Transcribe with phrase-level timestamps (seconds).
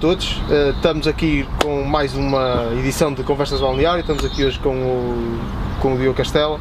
[0.00, 4.70] todos, uh, estamos aqui com mais uma edição de Conversas Balneário, estamos aqui hoje com
[4.70, 5.40] o,
[5.80, 6.60] com o Diogo Castela,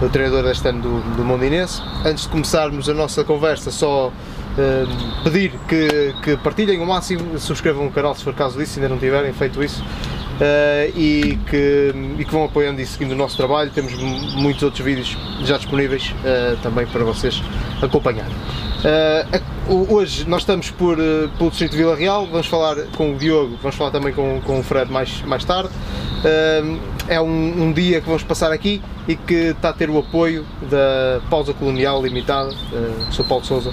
[0.00, 1.80] o treinador deste ano do, do Mondinense.
[2.04, 7.86] Antes de começarmos a nossa conversa, só uh, pedir que, que partilhem o máximo, subscrevam
[7.86, 9.84] o canal se for caso disso, se ainda não tiverem feito isso.
[10.32, 13.70] Uh, e, que, e, que, vão apoiando e seguindo o nosso trabalho.
[13.70, 13.94] Temos
[14.34, 17.40] muitos outros vídeos já disponíveis uh, também para vocês
[17.80, 18.34] acompanharem.
[18.82, 23.16] Uh, hoje nós estamos por, uh, pelo Distrito de Vila Real, vamos falar com o
[23.16, 25.68] Diogo, vamos falar também com, com o Fred mais, mais tarde.
[25.68, 29.98] Uh, é um, um, dia que vamos passar aqui e que está a ter o
[29.98, 33.24] apoio da Pausa Colonial Limitada, uh, o Sr.
[33.24, 33.70] Paulo Souza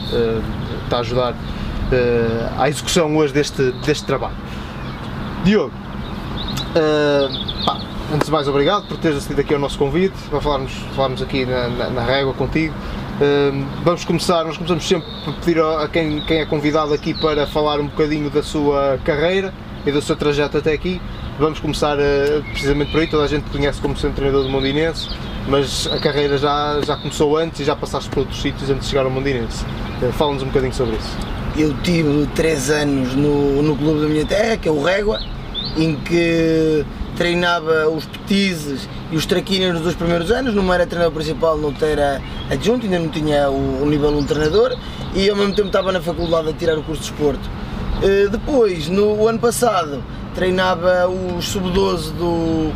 [0.83, 1.35] está a ajudar
[2.57, 4.37] à execução hoje deste, deste trabalho.
[5.43, 5.73] Diogo,
[7.65, 7.79] pá,
[8.13, 11.45] antes de mais obrigado por teres acedido aqui ao nosso convite, para falarmos, falarmos aqui
[11.45, 12.73] na, na, na régua contigo
[13.83, 17.79] vamos começar, nós começamos sempre por pedir a quem, quem é convidado aqui para falar
[17.79, 19.53] um bocadinho da sua carreira
[19.85, 21.01] e do seu trajeto até aqui.
[21.37, 25.09] Vamos começar uh, precisamente por aí, toda a gente conhece como sendo treinador do Mondinense,
[25.47, 28.89] mas a carreira já, já começou antes e já passaste por outros sítios antes de
[28.89, 29.65] chegar ao Mondinense.
[30.01, 31.17] Uh, Fala-nos um bocadinho sobre isso.
[31.57, 35.19] Eu tive 3 anos no, no clube da minha terra, que é o Régua,
[35.77, 41.13] em que treinava os petizes e os traquinas nos dois primeiros anos, não era treinador
[41.13, 44.77] principal, não era adjunto, ainda não tinha o, o nível de um treinador
[45.13, 47.49] e ao mesmo tempo estava na faculdade a tirar o curso de esporte.
[47.97, 52.71] Uh, depois, no ano passado, treinava os sub-12 do,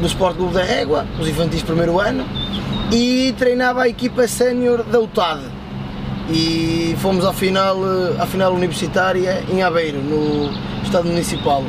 [0.00, 2.24] do Sport Clube da Régua, os infantis primeiro ano,
[2.92, 5.40] e treinava a equipa sénior da UTAD.
[6.28, 10.50] E fomos à final, eh, à final universitária em Aveiro, no
[10.84, 11.64] Estado Municipal.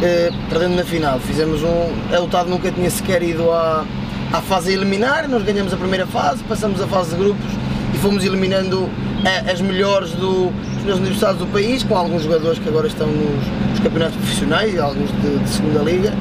[0.00, 1.18] Eh, perdendo na final.
[1.18, 2.14] Fizemos um.
[2.14, 3.84] A UTAD nunca tinha sequer ido à,
[4.32, 7.50] à fase eliminar, nós ganhamos a primeira fase, passamos a fase de grupos
[7.92, 8.88] e fomos eliminando
[9.24, 13.08] a, as melhores do, dos meus universidades do país, com alguns jogadores que agora estão
[13.08, 16.12] nos, nos campeonatos profissionais e alguns de, de segunda liga.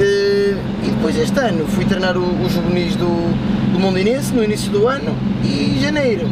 [0.00, 4.88] Eh, e depois este ano fui treinar os juvenis do, do Mondinense no início do
[4.88, 6.26] ano e em janeiro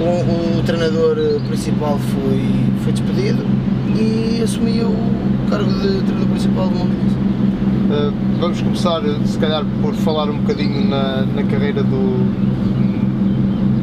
[0.00, 2.40] o, o treinador principal foi,
[2.82, 3.44] foi despedido
[3.98, 4.94] e assumi o
[5.48, 7.16] cargo de treinador principal do Mondinense.
[7.86, 12.28] Uh, vamos começar, se calhar, por falar um bocadinho na, na carreira do,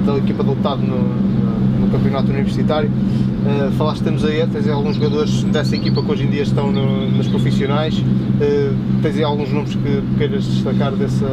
[0.06, 0.98] da equipa do Estado no,
[1.80, 2.90] no, campeonato universitário.
[2.90, 6.72] Uh, falaste temos aí, tens aí alguns jogadores dessa equipa que hoje em dia estão
[6.72, 7.98] no, nos profissionais.
[7.98, 11.26] Uh, tens aí alguns nomes que queiras destacar dessa.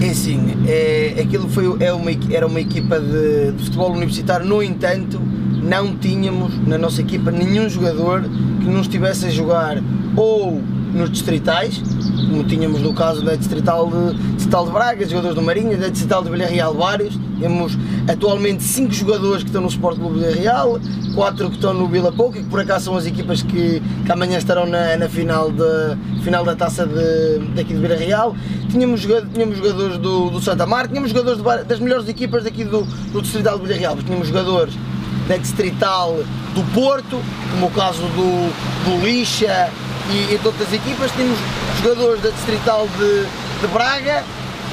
[0.00, 4.60] É sim, é, aquilo foi, é uma, era uma equipa de, de futebol universitário, no
[4.62, 5.20] entanto,
[5.62, 9.78] não tínhamos na nossa equipa nenhum jogador que não estivesse a jogar
[10.16, 10.60] ou
[10.92, 11.82] nos distritais,
[12.28, 16.22] como tínhamos no caso da Distrital de, Distrital de Braga, jogadores do Marinho, da Distrital
[16.22, 20.78] de Villarreal vários, temos atualmente 5 jogadores que estão no Sport Clube de Villarreal,
[21.14, 24.36] 4 que estão no Vila Pouca, que por acaso são as equipas que, que amanhã
[24.36, 28.36] estarão na, na final, de, final da taça de, daqui de Villarreal,
[28.70, 32.82] tínhamos, tínhamos jogadores do, do Santa Marta, tínhamos jogadores de, das melhores equipas daqui do,
[33.12, 34.74] do Distrital de Villarreal, tínhamos jogadores
[35.28, 36.16] da Distrital
[36.54, 38.52] do Porto, como o caso do,
[38.84, 39.70] do Lixa
[40.10, 41.38] e, e de outras equipas, tínhamos
[41.82, 43.26] jogadores da Distrital de,
[43.60, 44.24] de Braga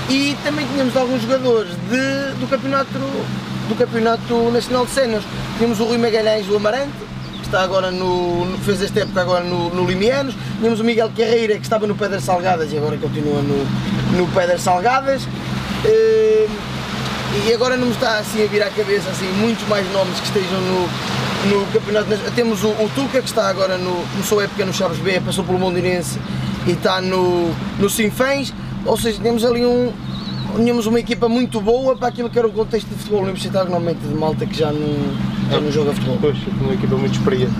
[0.10, 5.24] e também tínhamos alguns jogadores de, do, campeonato, do Campeonato Nacional de Cenas.
[5.58, 6.94] Tínhamos o Rui Magalhães do Amarante,
[7.40, 11.56] que está agora no, fez esta época agora no, no Limianos, tínhamos o Miguel Carreira
[11.56, 15.24] que estava no Pedras Salgadas e agora continua no, no Pedras Salgadas.
[15.86, 16.69] Uh,
[17.48, 20.26] e agora não me está assim a vir à cabeça assim, muitos mais nomes que
[20.26, 20.82] estejam no,
[21.50, 22.08] no campeonato.
[22.36, 24.04] Temos o, o Tuca que está agora no.
[24.12, 26.20] começou a época no Chaves B, passou pelo Mondinense
[26.66, 28.54] e está no, no Sinfãs,
[28.86, 29.92] ou seja, temos ali um.
[30.56, 34.00] Tínhamos uma equipa muito boa para aquilo que era o contexto de futebol universitário, normalmente
[34.00, 34.96] de malta que já não,
[35.52, 36.18] já não joga futebol.
[36.20, 37.54] Pois, uma equipa muito experiente.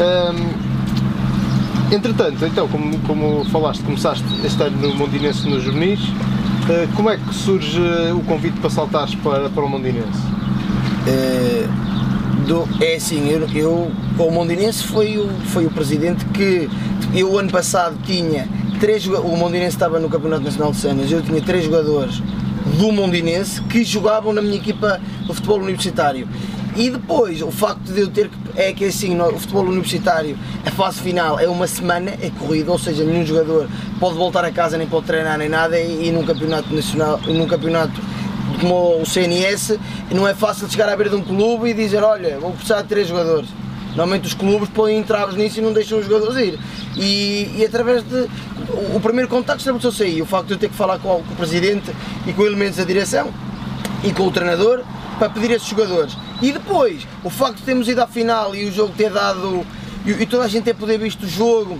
[0.00, 6.00] Hum, entretanto, então, como, como falaste, começaste este ano no Mondinense nos juvenis,
[6.96, 7.80] como é que surge
[8.16, 10.20] o convite para saltares para, para o Mondinense?
[11.06, 11.66] É,
[12.46, 16.68] do, é assim, eu, eu o Mondinense foi o, foi o presidente que
[17.14, 18.48] eu ano passado tinha
[18.80, 22.22] três o Mondinense estava no Campeonato Nacional de Cenas, eu tinha três jogadores
[22.78, 26.26] do Mondinense que jogavam na minha equipa de futebol universitário
[26.76, 28.44] e depois, o facto de eu ter que.
[28.56, 32.78] É que assim, o futebol universitário, a fase final é uma semana, é corrida, ou
[32.78, 33.68] seja, nenhum jogador
[33.98, 37.46] pode voltar a casa, nem pode treinar, nem nada, e, e num campeonato nacional, num
[37.46, 38.00] campeonato
[38.60, 39.78] como o CNS,
[40.12, 42.88] não é fácil chegar à beira de um clube e dizer: Olha, vou precisar de
[42.88, 43.48] três jogadores.
[43.90, 46.58] Normalmente os clubes põem entraves nisso e não deixam os jogadores ir.
[46.96, 48.28] E, e através de.
[48.68, 50.22] O, o primeiro contacto estabeleceu-se aí.
[50.22, 51.92] O facto de eu ter que falar com, com o presidente
[52.26, 53.32] e com elementos da direção
[54.02, 54.82] e com o treinador
[55.18, 56.16] para pedir esses jogadores.
[56.42, 59.64] E depois, o facto de termos ido à final e o jogo ter dado
[60.04, 61.78] e, e toda a gente é poder visto o jogo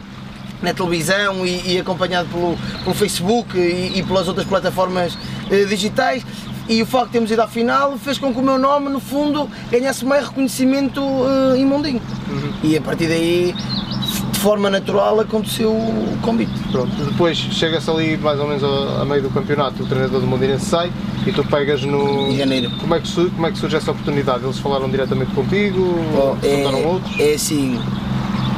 [0.63, 5.19] na televisão e, e acompanhado pelo, pelo Facebook e, e, pelas outras plataformas
[5.51, 6.25] eh, digitais
[6.67, 8.99] e o facto de termos ido à final fez com que o meu nome, no
[8.99, 12.01] fundo, ganhasse mais reconhecimento uh, em Mondinho.
[12.29, 12.53] Uhum.
[12.63, 13.55] E a partir daí,
[14.45, 16.53] forma natural, aconteceu o convite.
[16.71, 20.27] Pronto, depois chega-se ali mais ou menos a, a, meio do campeonato, o treinador do
[20.27, 20.93] Mondinense sai
[21.27, 22.29] e tu pegas no.
[22.29, 22.71] Em janeiro.
[22.79, 24.45] Como é que, surge, como é que surge essa oportunidade?
[24.45, 25.81] Eles falaram diretamente contigo?
[26.15, 27.19] Oh, é, outros?
[27.19, 27.81] É assim,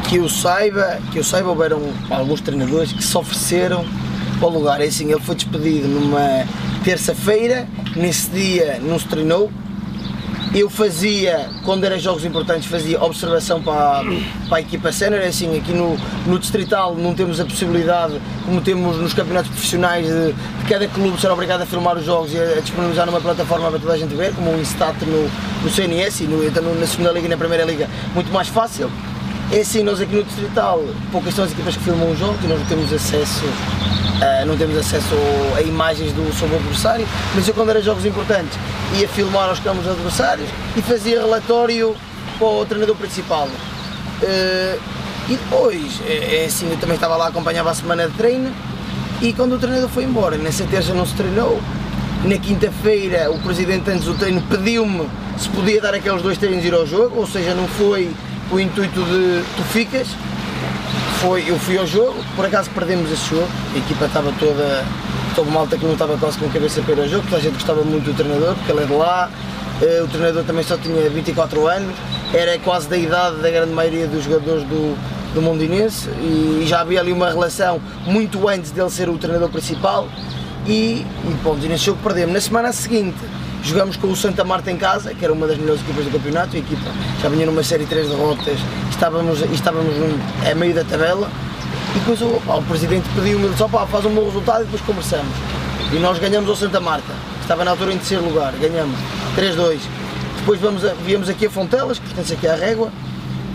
[0.09, 1.81] que eu saiba, que eu saiba, houveram
[2.11, 3.85] alguns treinadores que se ofereceram
[4.41, 4.81] para o lugar.
[4.81, 6.45] É assim, ele foi despedido numa
[6.83, 9.53] terça-feira, nesse dia não se treinou.
[10.57, 14.03] Eu fazia, quando eram jogos importantes, fazia observação para,
[14.49, 15.21] para a equipa sénior.
[15.21, 20.07] É assim, aqui no, no Distrital não temos a possibilidade, como temos nos campeonatos profissionais,
[20.07, 23.21] de, de cada clube ser obrigado a filmar os jogos e a, a, disponibilizar numa
[23.21, 25.31] plataforma para toda a gente ver, como o Instat no,
[25.63, 26.43] no CNS e no,
[26.81, 28.91] na segunda liga e na primeira liga, muito mais fácil.
[29.53, 30.83] É assim, nós aqui no Distrital,
[31.13, 33.45] poucas são as equipas que filmam os jogos e nós não temos acesso
[34.17, 35.15] Uh, não temos acesso
[35.55, 38.59] a imagens do o adversário, mas eu quando era jogos importantes
[38.99, 41.95] ia filmar os campos adversários e fazia relatório
[42.39, 43.47] para o treinador principal.
[43.47, 44.81] Uh,
[45.29, 48.51] e depois, é, é, assim, eu também estava lá, acompanhava a semana de treino
[49.21, 51.61] e quando o treinador foi embora, nessa terça não se treinou,
[52.25, 55.07] na quinta-feira o presidente antes do treino pediu-me
[55.39, 58.11] se podia dar aqueles dois treinos ir ao jogo, ou seja, não foi
[58.51, 60.09] o intuito de tu ficas,
[61.21, 64.85] foi, eu fui ao jogo, por acaso perdemos esse jogo, a equipa estava toda,
[65.35, 67.41] toda malta que não estava quase com a cabeça para ir ao jogo, toda a
[67.41, 69.31] gente gostava muito do treinador, porque ele é de lá,
[69.81, 71.97] uh, o treinador também só tinha 24 anos,
[72.33, 74.97] era quase da idade da grande maioria dos jogadores do,
[75.35, 80.09] do Mondinense e, já havia ali uma relação muito antes dele ser o treinador principal
[80.67, 82.35] e, e pronto, e nesse jogo perdemos.
[82.35, 83.19] Na semana seguinte
[83.67, 86.57] jogamos com o Santa Marta em casa, que era uma das melhores equipas do campeonato,
[86.57, 86.91] a equipa
[87.21, 88.59] já vinha numa série de 3 derrotas,
[88.91, 89.93] estávamos, estávamos
[90.49, 91.29] a meio da tabela,
[91.95, 95.35] e depois o, o presidente pediu-me, só pá, faz um bom resultado e depois conversamos.
[95.93, 98.97] E nós ganhamos ao Santa Marta, estava na altura em terceiro lugar, ganhamos
[99.37, 99.81] 3-2.
[100.39, 102.93] Depois vamos a, viemos aqui a Fontelas, que pertence aqui à Régua,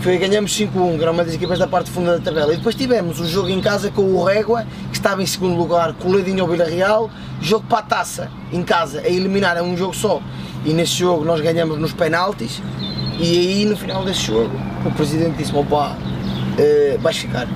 [0.01, 2.51] foi, ganhamos 5-1, que era uma das equipas da parte funda da tabela.
[2.53, 5.93] E depois tivemos o jogo em casa com o Régua, que estava em segundo lugar,
[5.93, 7.09] coladinho ao Vila Real,
[7.39, 10.19] jogo para a taça, em casa, a eliminar é um jogo só.
[10.65, 12.61] E nesse jogo nós ganhamos nos penaltis,
[13.19, 14.51] e aí no final desse jogo
[14.83, 17.47] o presidente disse-me: opá, uh, vais ficar.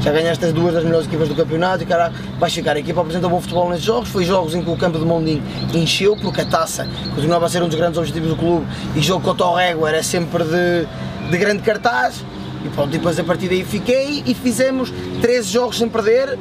[0.00, 2.76] Já ganhaste as duas das melhores equipas do campeonato e cara, vais ficar.
[2.76, 4.08] A equipa apresentou bom futebol nesses jogos.
[4.08, 5.42] Foi jogos em que o campo de Mondinho
[5.74, 8.64] encheu, porque a taça continuava a ser um dos grandes objetivos do clube.
[8.94, 10.86] E jogo contra o Régua era sempre de
[11.30, 12.24] de grande cartaz
[12.64, 16.38] e pronto, depois a partir daí fiquei e fizemos 13 jogos sem perder,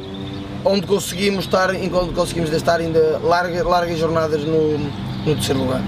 [0.66, 5.82] onde conseguimos estar, enquanto conseguimos estar ainda larga, largas jornadas no, no terceiro lugar.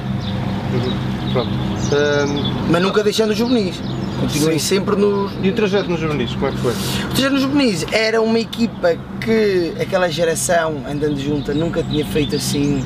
[1.33, 1.49] Pronto.
[1.49, 2.71] Um...
[2.71, 3.81] Mas nunca deixando os juvenis.
[4.19, 4.75] Continuei Sim.
[4.75, 5.31] sempre nos.
[5.41, 6.73] E o trajeto nos juvenis, como é que foi?
[6.73, 12.35] O trajeto nos juvenis era uma equipa que aquela geração andando junta nunca tinha feito
[12.35, 12.83] assim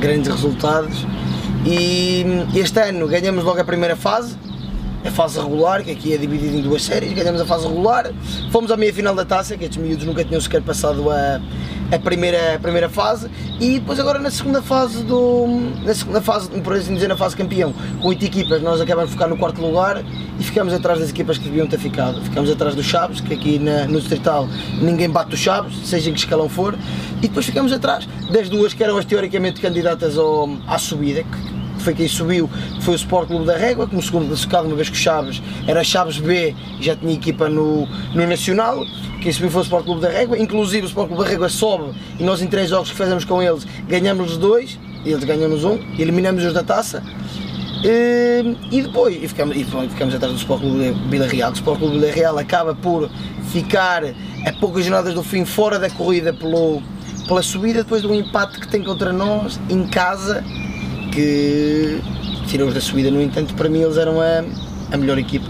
[0.00, 1.06] grandes resultados
[1.64, 4.36] e este ano ganhamos logo a primeira fase,
[5.04, 8.10] a fase regular, que aqui é dividida em duas séries, ganhamos a fase regular,
[8.50, 11.40] fomos à meia final da taça, que estes miúdos nunca tinham sequer passado a,
[11.90, 15.46] a, primeira, a primeira fase, e depois agora na segunda fase do.
[15.82, 19.16] na segunda fase, por assim dizer, na fase campeão, com oito equipas, nós acabamos de
[19.16, 20.02] ficar no quarto lugar
[20.38, 22.20] e ficamos atrás das equipas que deviam ter ficado.
[22.22, 24.48] Ficamos atrás dos Chaves, que aqui na, no Distrital
[24.80, 26.78] ninguém bate os Chaves, seja em que escalão for,
[27.18, 31.59] e depois ficamos atrás das duas que eram as teoricamente candidatas ao, à subida, que,
[31.80, 32.48] que foi quem subiu,
[32.82, 35.82] foi o Sport Clube da Régua, como segundo classificado, uma vez que o Chaves era
[35.82, 38.84] Chaves B e já tinha equipa no, no Nacional.
[39.20, 41.92] Quem subiu foi o Sport Clube da Régua, inclusive o Sport Clube da Régua sobe
[42.18, 45.78] e nós em três jogos que fizemos com eles ganhamos os dois, eles ganhamos um,
[45.98, 47.02] eliminamos-os da taça.
[47.82, 51.50] E, e depois e ficamos, e ficamos atrás do Sport Clube de Vila Real.
[51.50, 53.10] O Sport Clube de Vila Real acaba por
[53.50, 56.82] ficar a poucas jornadas do fim fora da corrida pelo,
[57.26, 60.44] pela subida depois do empate que tem contra nós em casa
[61.10, 62.00] que
[62.46, 64.44] tirou-os da subida, no entanto, para mim eles eram a,
[64.92, 65.46] a melhor equipa.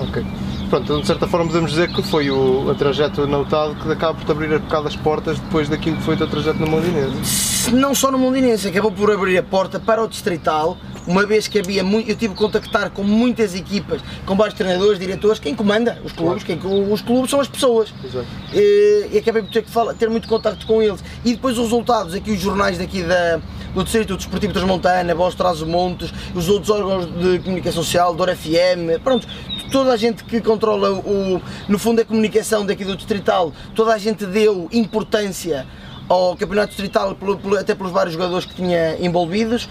[0.00, 0.24] Ok.
[0.68, 4.14] Pronto, então, de certa forma podemos dizer que foi o, o trajeto notado que acaba
[4.14, 6.66] por te abrir a bocado as portas depois daquilo que foi o teu trajeto no
[6.66, 7.70] Mondinense.
[7.72, 11.60] Não só no Mondinense, acabou por abrir a porta para o Distrital, uma vez que
[11.60, 16.00] havia muito, eu tive que contactar com muitas equipas, com vários treinadores, diretores, quem comanda
[16.04, 16.60] os clubes, claro.
[16.60, 17.94] quem, os clubes são as pessoas.
[18.04, 18.26] Exato.
[18.52, 21.02] E, e acabei por ter que falar, ter muito contacto com eles.
[21.24, 23.40] E depois os resultados, aqui os jornais daqui da,
[23.76, 28.98] do Distrito Desportivo Transmontana, Voz Traz Montes, os outros órgãos de comunicação social, Dora FM,
[29.04, 29.28] pronto,
[29.70, 33.98] toda a gente que controla o, no fundo a comunicação daqui do Distrital, toda a
[33.98, 35.66] gente deu importância
[36.08, 37.14] ao Campeonato Distrital,
[37.60, 39.68] até pelos vários jogadores que tinha envolvidos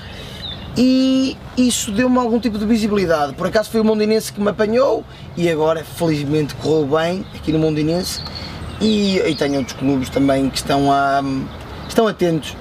[0.78, 3.34] e isso deu-me algum tipo de visibilidade.
[3.34, 5.04] Por acaso foi o Mondinense que me apanhou
[5.36, 8.22] e agora felizmente correu bem aqui no Mondinense
[8.80, 11.24] e, e tenho outros clubes também que estão, a,
[11.88, 12.56] estão atentos,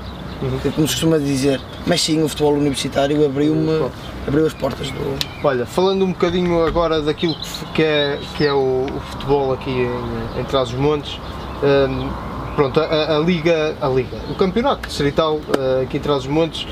[0.44, 0.72] uhum.
[0.72, 3.90] como se costuma dizer, mas sim, o futebol universitário abriu-me
[4.26, 5.18] abriu as portas do.
[5.42, 7.34] Olha, falando um bocadinho agora daquilo
[7.74, 11.18] que é, que é o, o futebol aqui em, em Trás-os-Montes,
[11.62, 16.66] um, pronto, a, a, Liga, a Liga, o campeonato distrital uh, aqui em Trás-os-Montes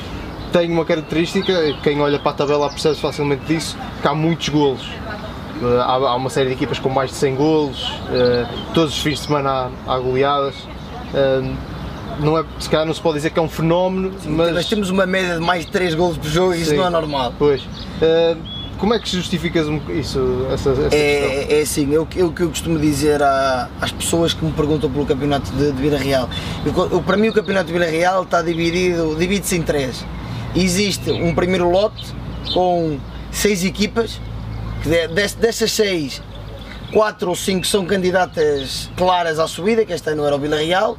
[0.53, 1.53] tem uma característica,
[1.83, 4.87] quem olha para a tabela percebe facilmente disso, que há muitos golos.
[5.63, 9.03] Uh, há, há, uma série de equipas com mais de 100 golos, uh, todos os
[9.03, 10.55] fins de semana há, há goleadas.
[11.15, 11.72] Uh,
[12.21, 14.53] não é, se calhar não se pode dizer que é um fenómeno, Sim, mas...
[14.53, 16.91] Nós temos uma média de mais de 3 golos por jogo e isso não é
[16.91, 17.35] normal.
[17.39, 17.63] Pois.
[18.79, 22.79] como é que justificas isso, essa, essa é, é assim, o que eu, eu, costumo
[22.79, 26.29] dizer à, às pessoas que me perguntam pelo campeonato de, de Vila Real.
[26.65, 30.05] Eu, eu, para mim o campeonato de Vila Real está dividido, divide-se em três
[30.55, 32.15] existe um primeiro lote
[32.53, 32.99] com
[33.31, 34.21] seis equipas,
[34.83, 36.23] que dessas seis,
[36.93, 40.99] quatro ou cinco são candidatas claras à subida, que este ano era o Vila Real,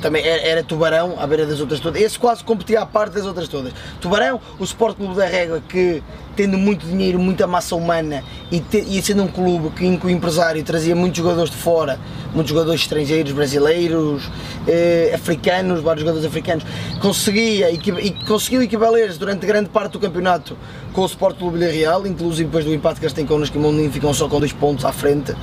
[0.00, 2.00] também era, era, Tubarão, à beira das outras todas.
[2.00, 3.72] Esse quase competia à parte das outras todas.
[4.00, 6.02] Tubarão, o Sport Clube da Régua, que
[6.36, 10.10] tendo muito dinheiro, muita massa humana e, te, e sendo um clube que, que o
[10.10, 11.98] empresário trazia muitos jogadores de fora,
[12.32, 14.30] muitos jogadores estrangeiros, brasileiros,
[14.66, 16.64] eh, africanos, vários jogadores africanos,
[17.00, 17.78] conseguia e
[18.26, 20.56] conseguiu equivaler durante grande parte do campeonato
[20.92, 23.60] com o Sport Clube Vila Real, inclusive depois do empate que eles têm connosco e
[23.60, 25.34] Mondinho ficam só com dois pontos à frente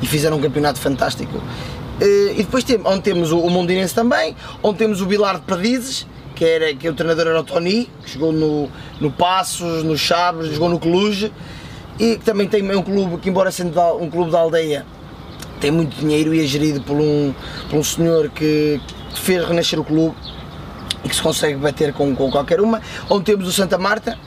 [0.00, 1.40] e fizeram um campeonato fantástico.
[2.00, 6.06] Eh, e depois tem, onde temos o, Mondinense também, onde temos o Bilar de Perdizes,
[6.34, 8.68] que, era, que o treinador era o Tony, que jogou no,
[9.00, 11.30] no Passos, no Chaves, jogou no Cluj,
[11.98, 14.84] e que também tem um clube que, embora sendo um clube da aldeia,
[15.60, 17.32] tem muito dinheiro e é gerido por um,
[17.70, 18.80] por um senhor que,
[19.14, 20.16] que fez renascer o clube
[21.04, 22.80] e que se consegue bater com, com qualquer uma.
[23.08, 24.18] Onde temos o Santa Marta,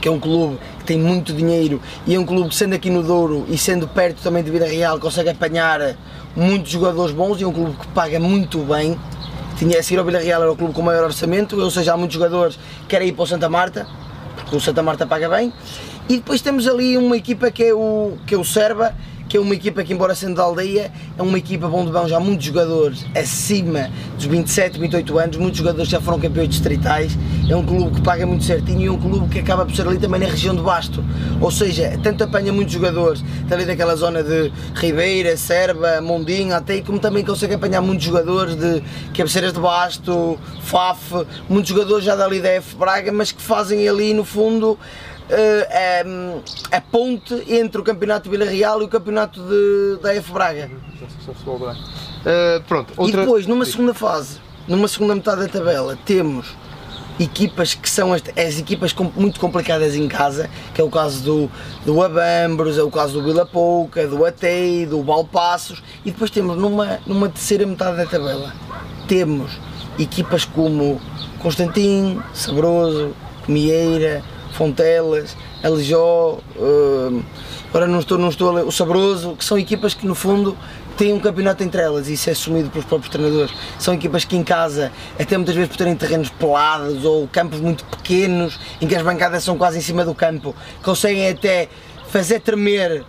[0.00, 2.90] que é um clube que tem muito dinheiro e é um clube que sendo aqui
[2.90, 5.96] no Douro e sendo perto também de Vida Real consegue apanhar
[6.36, 8.98] muitos jogadores bons e um clube que paga muito bem.
[9.56, 11.96] Tinha a seguir ao Vila Real era o clube com maior orçamento, ou seja, há
[11.96, 13.86] muitos jogadores que querem ir para o Santa Marta,
[14.36, 15.52] porque o Santa Marta paga bem.
[16.08, 18.94] E depois temos ali uma equipa que é o, que é o Serba,
[19.32, 22.06] que é uma equipa que, embora sendo da aldeia, é uma equipa bom de bom,
[22.06, 27.16] já muitos jogadores acima dos 27, 28 anos, muitos jogadores já foram campeões distritais.
[27.48, 29.88] É um clube que paga muito certinho e é um clube que acaba por ser
[29.88, 31.02] ali também na região de Basto.
[31.40, 36.98] Ou seja, tanto apanha muitos jogadores ali daquela zona de Ribeira, Serba, Mondinho, até como
[36.98, 38.82] também consegue apanhar muitos jogadores de
[39.16, 44.26] cabeceiras de Basto, FAF, muitos jogadores já da F Braga, mas que fazem ali no
[44.26, 44.78] fundo
[45.30, 50.32] a, a, ponte entre o campeonato de Vila Real e o campeonato de, da F
[50.32, 50.70] Braga.
[52.22, 53.16] Uh, pronto, outra...
[53.16, 54.38] E depois, numa segunda fase,
[54.68, 56.54] numa segunda metade da tabela, temos
[57.18, 61.50] equipas que são as, as, equipas muito complicadas em casa, que é o caso do,
[61.84, 66.56] do Abambros, é o caso do Vila Pouca, do Atei, do Balpassos, e depois temos
[66.56, 68.52] numa, numa terceira metade da tabela,
[69.06, 69.52] temos
[69.98, 71.00] equipas como
[71.40, 73.14] Constantin, Sabroso,
[73.46, 74.22] Mieira,
[74.52, 77.22] Fontelas, Alijó, uh,
[77.86, 80.56] não estou, não estou o Sabroso, que são equipas que no fundo
[80.96, 83.52] têm um campeonato entre elas e isso é assumido pelos próprios treinadores.
[83.78, 87.84] São equipas que em casa, até muitas vezes por terem terrenos pelados ou campos muito
[87.84, 91.68] pequenos, em que as bancadas são quase em cima do campo, conseguem até
[92.08, 93.04] fazer tremer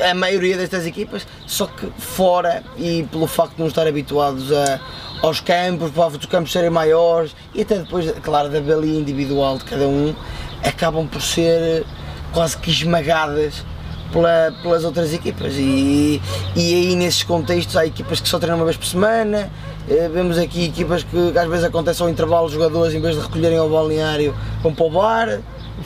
[0.00, 4.80] a maioria destas equipas, só que fora e pelo facto de não estar habituados a,
[5.22, 9.64] aos campos, para os campos serem maiores e até depois, claro, da balia individual de
[9.64, 10.14] cada um,
[10.62, 11.84] acabam por ser
[12.32, 13.64] quase que esmagadas
[14.12, 15.54] pela, pelas outras equipas.
[15.56, 16.20] E,
[16.54, 19.50] e aí nesses contextos há equipas que só treinam uma vez por semana,
[19.88, 23.22] eh, vemos aqui equipas que às vezes acontece ao intervalo os jogadores em vez de
[23.22, 25.40] recolherem ao balneário vão para o bar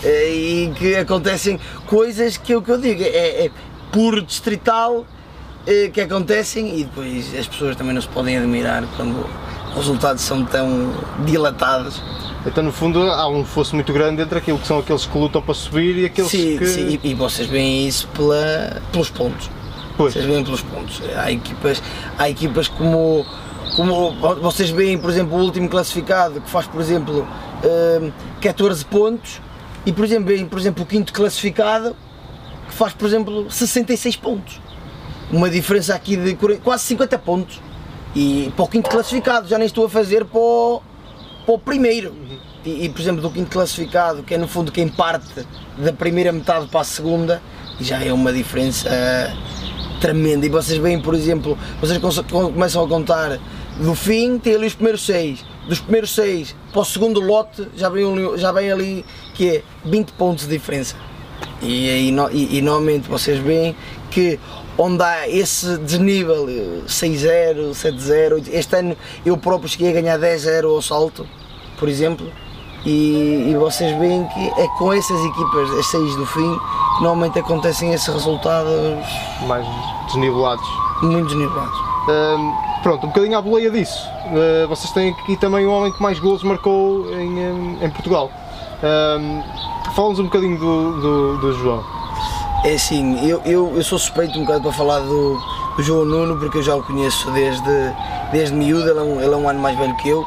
[0.05, 3.51] eh, e que acontecem coisas que é o que eu digo, é, é
[3.91, 5.07] puro distrital
[5.67, 9.27] eh, que acontecem e depois as pessoas também não se podem admirar quando
[9.71, 10.93] os resultados são tão
[11.25, 12.03] dilatados
[12.47, 15.43] então, no fundo, há um fosso muito grande entre aquilo que são aqueles que lutam
[15.43, 16.67] para subir e aqueles sim, que.
[16.67, 19.51] Sim, e, vocês veem isso pela, pelos pontos.
[19.97, 20.15] Pois.
[20.15, 21.03] Vocês veem pelos pontos.
[21.17, 21.83] Há equipas,
[22.17, 23.27] há equipas como,
[23.75, 24.13] como.
[24.41, 27.27] Vocês veem, por exemplo, o último classificado que faz, por exemplo,
[28.41, 29.41] 14 hum, pontos
[29.85, 31.97] e, por exemplo, veem, por exemplo, o quinto classificado
[32.69, 34.61] que faz, por exemplo, 66 pontos.
[35.33, 37.61] Uma diferença aqui de quase 50 pontos.
[38.15, 40.83] E para o quinto classificado, já nem estou a fazer para o
[41.47, 42.13] para o primeiro.
[42.65, 45.47] E, e, por exemplo, do quinto classificado, que é no fundo quem parte
[45.79, 47.41] da primeira metade para a segunda,
[47.81, 50.45] já é uma diferença uh, tremenda.
[50.45, 51.99] E vocês veem, por exemplo, vocês
[52.29, 53.39] começam a contar
[53.81, 57.89] do fim, tem ali os primeiros seis, dos primeiros 6 para o segundo lote já
[57.89, 58.05] vem,
[58.39, 60.95] já vem ali que é 20 pontos de diferença.
[61.63, 63.75] E, no- e, e normalmente vocês veem
[64.11, 64.39] que
[64.79, 70.19] onde há esse desnível eh, 6-0, 7-0, 8 este ano eu próprio cheguei a ganhar
[70.19, 71.27] 10-0 ao salto,
[71.79, 72.27] por exemplo,
[72.85, 76.59] e, e vocês veem que é com essas equipas, as 6 do fim,
[76.97, 78.73] que normalmente acontecem esses resultados
[79.47, 79.67] Mais
[80.07, 80.67] desnivelados.
[81.03, 81.79] muito desnivelados.
[82.83, 83.99] Pronto, um bocadinho à boleia disso.
[84.27, 88.31] Ah, vocês têm aqui também o homem que mais golos marcou em, em- Portugal.
[88.83, 89.43] Ahm,
[89.95, 91.83] Fala-nos um bocadinho do, do, do João.
[92.67, 95.39] É assim, eu, eu, eu sou suspeito um bocado para falar do,
[95.77, 97.63] do João Nuno porque eu já o conheço desde,
[98.33, 100.27] desde miúdo, ele é, um, ele é um ano mais velho que eu.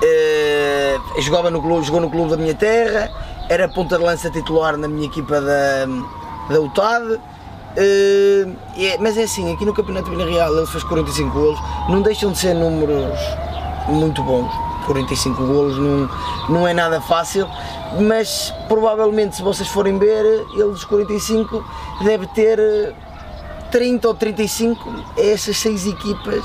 [0.00, 3.10] Eh, jogava no clube, jogou no clube da minha terra,
[3.48, 5.86] era ponta de lança titular na minha equipa da,
[6.48, 7.18] da UTAD.
[7.76, 8.46] Eh,
[8.78, 12.30] é- mas é assim, aqui no Campeonato Vila Real ele fez 45 golos, não deixam
[12.30, 13.18] de ser números
[13.88, 14.73] muito bons.
[14.84, 16.10] 45 golos não,
[16.48, 17.48] não é nada fácil,
[18.00, 21.64] mas provavelmente se vocês forem ver, ele dos 45
[22.02, 22.92] deve ter eh,
[23.70, 26.44] 30 ou 35 é essas 6 equipas.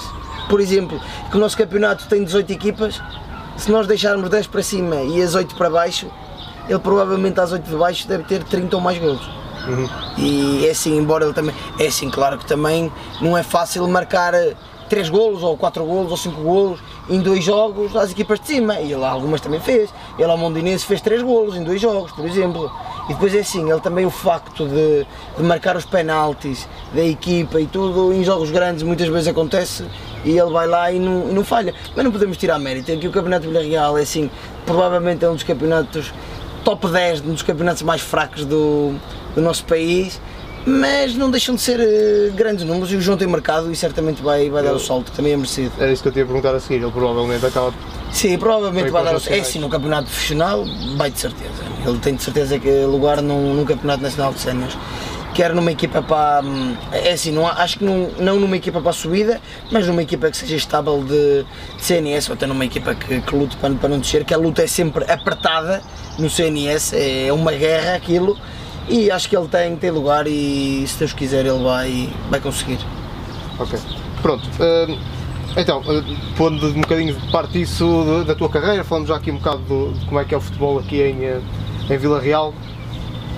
[0.49, 3.01] Por exemplo, que o nosso campeonato tem 18 equipas,
[3.55, 6.07] se nós deixarmos 10 para cima e as 8 para baixo,
[6.67, 9.29] ele provavelmente às 8 de baixo deve ter 30 ou mais golos.
[10.17, 11.53] E é assim, embora ele também.
[11.77, 12.91] É assim, claro que também
[13.21, 14.33] não é fácil marcar
[14.89, 16.79] 3 golos, ou 4 golos, ou 5 golos
[17.09, 18.79] em dois jogos às equipas de cima.
[18.79, 19.93] E ele algumas também fez.
[20.17, 22.71] Ele ao Mondinense fez 3 golos em dois jogos, por exemplo.
[23.05, 25.05] E depois é assim, ele também o facto de,
[25.37, 29.83] de marcar os penaltis da equipa e tudo, em jogos grandes muitas vezes acontece
[30.23, 31.73] e ele vai lá e não, e não falha.
[31.95, 32.91] Mas não podemos tirar mérito.
[32.91, 34.29] Aqui o Campeonato de Vila Real é assim,
[34.65, 36.13] provavelmente é um dos campeonatos
[36.63, 38.93] top 10 um dos campeonatos mais fracos do,
[39.33, 40.21] do nosso país,
[40.69, 44.21] mas não deixam de ser eh, grandes números e o João tem marcado e certamente
[44.21, 45.71] vai, vai dar o salto, que também é merecido.
[45.79, 46.75] Era isso que eu te ia perguntar a seguir.
[46.83, 47.73] Ele provavelmente acaba.
[48.11, 49.33] Sim, provavelmente Vai dar o salto.
[49.33, 50.63] É sim, no campeonato profissional
[50.95, 51.51] vai de certeza.
[51.85, 54.77] Ele tem de certeza que lugar num, num campeonato nacional de séniores.
[55.33, 56.43] Quer numa equipa para.
[56.45, 59.39] hum, É assim, não, acho que não, não numa equipa para a subida,
[59.71, 61.43] mas numa equipa que seja estável de,
[61.77, 64.37] de CNS ou até numa equipa que, que lute para, para não descer, que a
[64.37, 65.81] luta é sempre apertada
[66.17, 68.37] no CNS, é uma guerra aquilo.
[68.89, 72.79] E acho que ele tem, tem lugar e se Deus quiser ele vai, vai conseguir.
[73.59, 73.77] Ok.
[74.21, 74.49] Pronto.
[74.59, 74.97] hum,
[75.55, 79.31] então, hum, pondo um bocadinho de parte isso de- da tua carreira, falando já aqui
[79.31, 81.41] um bocado do- de como é que é o futebol aqui em, eh,
[81.89, 82.53] em Vila Real,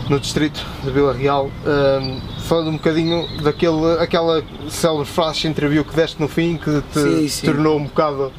[0.10, 5.96] no distrito de Vila Real, hum, falando um bocadinho daquele, aquela célebre flash interview que
[5.96, 7.46] deste no fim, que te Sim, sim.
[7.46, 8.32] tornou um bocado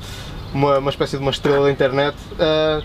[0.54, 2.16] uma, uma espécie de uma estrela da internet.
[2.40, 2.80] ah,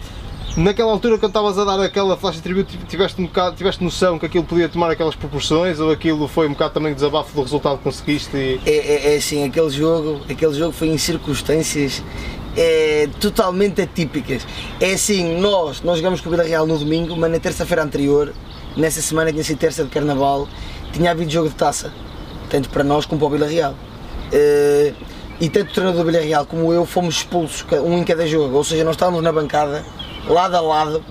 [0.58, 4.18] Naquela altura, quando estavas a dar aquela flash interview, ti- tiveste, um bocado, tiveste noção
[4.18, 7.78] que aquilo podia tomar aquelas proporções ou aquilo foi um bocado também desabafo do resultado
[7.78, 8.36] que conseguiste?
[8.36, 8.60] E...
[8.66, 12.02] É, é, é assim, aquele jogo, aquele jogo foi em circunstâncias
[12.58, 14.48] é, totalmente atípicas.
[14.82, 18.34] É assim, nós, nós jogamos com o Vila Real no domingo, mas na terça-feira anterior,
[18.76, 20.48] nessa semana tinha sido terça de carnaval,
[20.92, 21.94] tinha havido jogo de taça,
[22.50, 23.76] tanto para nós como para o Vila Real.
[24.32, 24.92] Eh,
[25.40, 28.58] e tanto o treinador do Vila Real como eu fomos expulsos, um em cada jogo,
[28.58, 29.86] ou seja, nós estávamos na bancada,
[30.30, 31.04] lado a lado,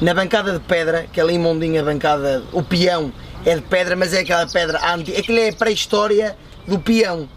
[0.00, 3.12] na bancada de pedra, que ali em Mondinha a bancada, o peão
[3.44, 7.28] é de pedra, mas é aquela pedra anti, aquilo é a pré-história do peão.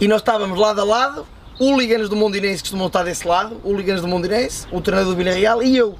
[0.00, 1.26] E nós estávamos lado a lado,
[1.60, 5.62] hooligans do Mondinense que costumam estar desse lado, hooligans do Mondinense, o treinador do Villarreal
[5.62, 5.98] e eu.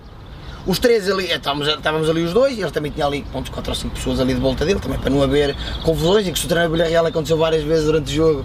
[0.67, 3.51] Os três ali, eh, estávamos, estávamos ali os dois, e ele também tinha ali pontos
[3.51, 6.39] 4 ou 5 pessoas ali de volta dele, também para não haver confusões, e que
[6.39, 8.45] se o treinador do Villarreal aconteceu várias vezes durante o jogo,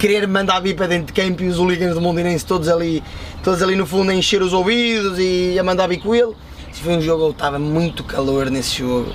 [0.00, 3.02] querer mandar vir para dentro de campo e os hooligans do Mondinense todos ali,
[3.44, 6.32] todos ali no fundo a encher os ouvidos e a mandar vir com ele.
[6.72, 9.12] Isso foi um jogo estava muito calor nesse jogo.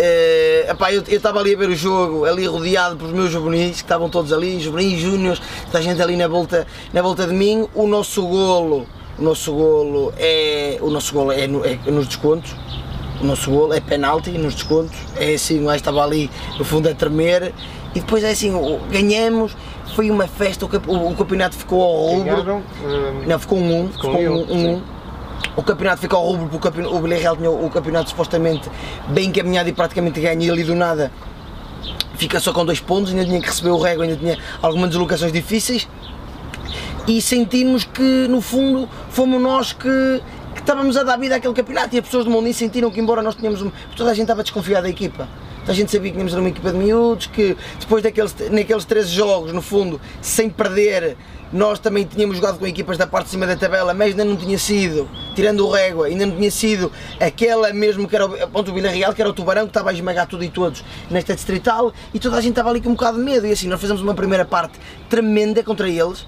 [0.00, 3.82] Eh, epá, eu estava ali a ver o jogo, ali rodeado pelos meus juvenis, que
[3.82, 7.66] estavam todos ali, juvenis, júniores, toda a gente ali na volta, na volta de mim.
[7.74, 8.86] O nosso golo,
[9.18, 12.54] o nosso golo é, o nosso golo é, no- é nos descontos.
[13.20, 14.96] O nosso golo é penalti nos descontos.
[15.16, 17.52] É assim, o estava ali no fundo a tremer.
[17.92, 18.52] E depois é assim,
[18.92, 19.56] ganhamos,
[19.98, 22.62] foi uma festa, o, o- campeonato ficou ao rubro.
[23.26, 23.88] Não, ficou um 1.
[23.88, 24.82] Ficou Ficou um um, um, um.
[25.56, 28.70] O campeonato ficou ao rubro porque o, campeonato, o Villarreal tinha o campeonato supostamente
[29.08, 31.10] bem encaminhado e praticamente ganho e ali do nada
[32.14, 35.32] fica só com dois pontos, ainda tinha que receber o rego, ainda tinha algumas deslocações
[35.32, 35.88] difíceis
[37.08, 40.22] e sentimos que no fundo fomos nós que,
[40.54, 43.20] que estávamos a dar vida àquele campeonato e as pessoas do mundo sentiram que embora
[43.20, 45.26] nós tínhamos um, toda a gente estava desconfiada da equipa
[45.68, 49.52] a gente sabia que tínhamos uma equipa de miúdos, que depois daqueles, naqueles 13 jogos,
[49.52, 51.16] no fundo, sem perder,
[51.52, 54.36] nós também tínhamos jogado com equipas da parte de cima da tabela, mas ainda não
[54.36, 58.70] tinha sido, tirando o Régua, ainda não tinha sido aquela mesmo que era o, ponto,
[58.70, 61.34] o Vila Real, que era o Tubarão, que estava a esmagar tudo e todos nesta
[61.34, 63.80] distrital, e toda a gente estava ali com um bocado de medo, e assim, nós
[63.80, 64.78] fizemos uma primeira parte
[65.08, 66.24] tremenda contra eles,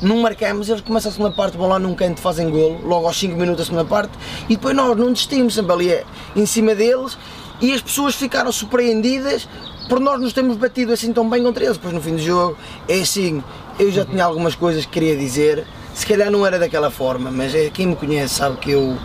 [0.00, 3.18] não marcamos, eles começam a segunda parte, vão lá num canto, fazem golo, logo aos
[3.18, 4.12] 5 minutos da segunda parte,
[4.48, 6.04] e depois nós não desistimos, sempre ali é
[6.36, 7.18] em cima deles,
[7.60, 9.48] e as pessoas ficaram surpreendidas
[9.88, 11.76] por nós nos termos batido assim tão bem contra eles.
[11.76, 12.56] Depois no fim do jogo,
[12.88, 13.42] é assim,
[13.78, 17.54] eu já tinha algumas coisas que queria dizer, se calhar não era daquela forma, mas
[17.54, 18.96] é, quem me conhece sabe que eu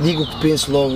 [0.00, 0.94] digo o que penso logo,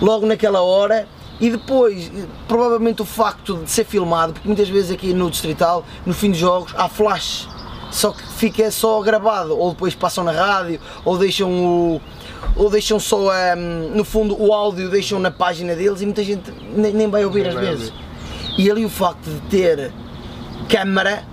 [0.00, 1.06] logo naquela hora.
[1.40, 2.10] E depois,
[2.48, 6.38] provavelmente o facto de ser filmado, porque muitas vezes aqui no Distrital, no fim de
[6.40, 7.48] jogos, há flash,
[7.92, 12.00] só que fica só gravado, ou depois passam na rádio, ou deixam o,
[12.56, 16.52] ou deixam só, um, no fundo, o áudio deixam na página deles e muita gente
[16.74, 17.92] nem, nem vai ouvir Nem às vai vezes.
[18.56, 19.92] E ali o facto de ter
[20.68, 21.24] câmara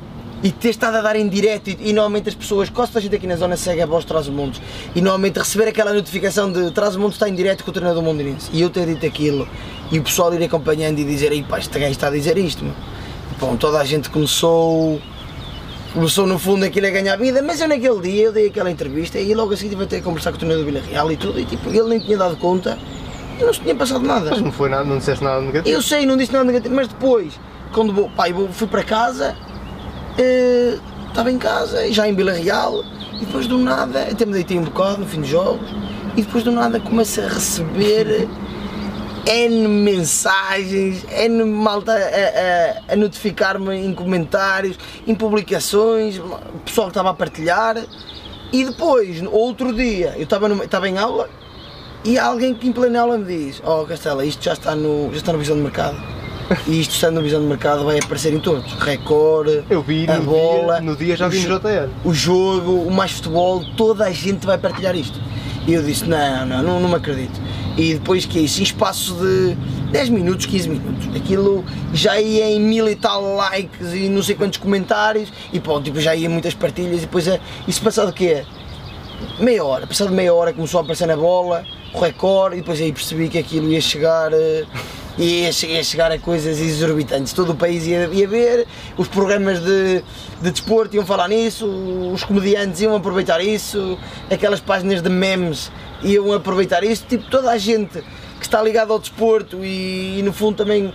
[0.44, 3.02] e ter estado a dar em direto e, e normalmente as pessoas, quase toda a
[3.02, 4.62] gente aqui na zona segue a voz de Trás-os-Montes
[4.94, 8.62] e normalmente receber aquela notificação de Trás-os-Montes está em direto com o treinador mondinense e
[8.62, 9.48] eu ter dito aquilo
[9.92, 12.64] e o pessoal ir acompanhando e dizer, ei pá, este gajo está a dizer isto,
[12.64, 12.74] meu.
[13.40, 15.02] Bom, toda a gente começou
[15.96, 19.18] começou no fundo aquilo a ganhar vida, mas eu naquele dia eu dei aquela entrevista
[19.18, 21.10] e logo a seguir tive a ter a conversar com o treinador do Vila Real
[21.10, 22.78] e tudo, e tipo, ele nem tinha dado conta
[23.40, 24.30] e não se tinha passado nada.
[24.32, 25.74] Mas não foi nada, não disseste nada negativo.
[25.74, 27.40] Eu sei, não disse nada negativo, mas depois,
[27.72, 29.38] quando vou, pá, eu fui para casa,
[30.18, 30.78] eh,
[31.08, 34.64] estava em casa, já em Vila Real, e depois do nada, até me deitei um
[34.64, 35.66] bocado no fim dos jogos,
[36.18, 38.28] e depois do nada começo a receber
[39.28, 46.92] N mensagens, N malta a, a- a notificar-me em comentários, em publicações, o pessoal que
[46.92, 47.78] estava a partilhar,
[48.54, 51.28] e depois, outro dia, eu estava, numa- estava em aula,
[52.04, 55.18] e alguém que em plena aula me diz, oh Castela, isto já está no, já
[55.18, 55.98] está na visão de mercado.
[56.68, 58.72] E isto estando na visão de mercado vai aparecer em todos.
[58.74, 61.90] Record, Eu vi a no, bola, dia, no dia já vi no JL.
[62.04, 65.20] o jogo, o mais futebol, toda a gente vai partilhar isto.
[65.68, 67.40] E eu disse, não, não, não, não me acredito.
[67.78, 69.56] E depois que é isso, em espaço de
[69.92, 74.36] 10 minutos, 15 minutos, aquilo já ia em mil e tal likes e não sei
[74.36, 78.14] quantos comentários, e pronto, tipo, já ia muitas partilhas, e depois é, isso passado o
[78.14, 78.46] quê?
[79.40, 82.92] meia hora, passado meia hora começou a aparecer na bola, o recorde, e depois aí
[82.92, 84.32] percebi que aquilo ia chegar,
[85.20, 87.34] eh, ia, che- ia chegar a coisas exorbitantes.
[87.34, 90.04] Todo o país ia, ia ver, os programas de,
[90.42, 91.66] de desporto iam falar nisso,
[92.14, 93.98] os comediantes iam aproveitar isso,
[94.30, 95.72] aquelas páginas de memes
[96.04, 98.04] iam aproveitar isso, tipo toda a gente
[98.40, 100.94] que está ligada ao desporto e, e no fundo também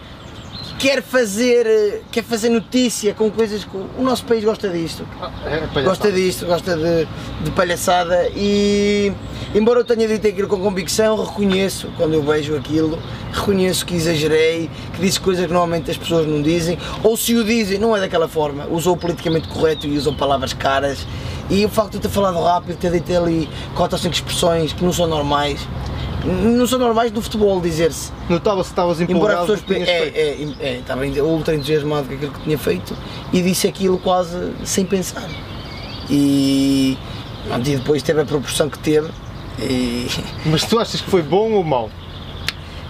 [0.81, 5.07] quer fazer, eh, quer fazer notícia com coisas que o nosso país gosta disto.
[5.45, 5.83] É, palhaçada.
[5.83, 7.07] gosta disto, gosta de,
[7.45, 9.13] de palhaçada e
[9.55, 12.99] embora eu tenha dito aquilo com convicção, reconheço quando eu vejo aquilo,
[13.31, 17.45] reconheço que exagerei, que disse coisas que normalmente as pessoas não dizem, ou se o
[17.45, 21.07] dizem, não é daquela forma, usou o politicamente correto e usam palavras caras.
[21.51, 24.73] E o facto de eu ter falado rápido, ter dito ali 4 ou 5 expressões
[24.73, 25.61] que não são normais,
[26.25, 28.13] não são normais do futebol dizer-se.
[28.29, 32.09] Notava-se que estavas Embora as empolgado que tinhas é, é, é, estava ainda ultra entusiasmado
[32.09, 32.97] com aquilo que tinha feito
[33.33, 35.29] e disse aquilo quase sem pensar.
[36.09, 36.99] E,
[37.47, 39.09] e depois teve a proporção que teve.
[39.59, 40.07] E,
[40.47, 41.91] Mas tu achas que foi bom ou mau?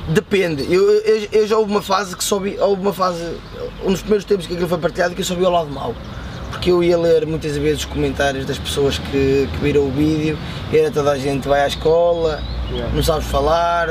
[0.08, 3.22] depende, eu, eu, eu já houve uma fase que soube, houve uma fase,
[3.84, 5.94] um dos primeiros tempos que aquilo foi partilhado que eu soube ao lado mau.
[6.60, 10.38] Porque eu ia ler muitas vezes os comentários das pessoas que, que viram o vídeo,
[10.70, 12.94] era toda a gente vai à escola, Yeah.
[12.94, 13.88] não sabes falar,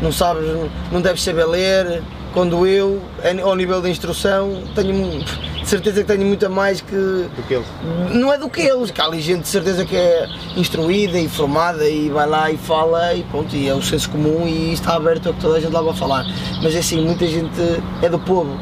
[0.00, 0.44] não sabes,
[0.92, 2.00] não deves saber ler,
[2.32, 3.02] quando eu,
[3.42, 6.94] ao nível da instrução, tenho de certeza que tenho muito a mais que.
[6.94, 7.66] Do que eles?
[8.12, 11.28] Não é do que eles, que há ali gente de certeza que é instruída e
[11.28, 14.94] formada e vai lá e fala e pronto, e é o senso comum e está
[14.94, 16.24] aberto a que toda a gente lá vai falar.
[16.62, 18.56] Mas é assim, muita gente é do povo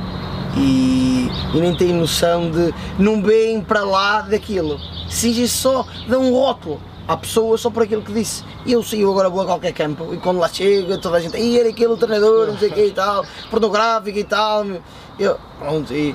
[0.56, 2.74] e, e nem tem noção de.
[2.98, 4.78] não veem para lá daquilo.
[5.08, 8.44] Se só dão um rótulo à pessoa só por aquilo que disse.
[8.66, 11.36] Eu sei, eu agora vou a qualquer campo e quando lá chega toda a gente,
[11.36, 14.64] e era aquele treinador, não sei o que e tal, pornográfico e tal.
[15.18, 16.14] Eu, pronto, e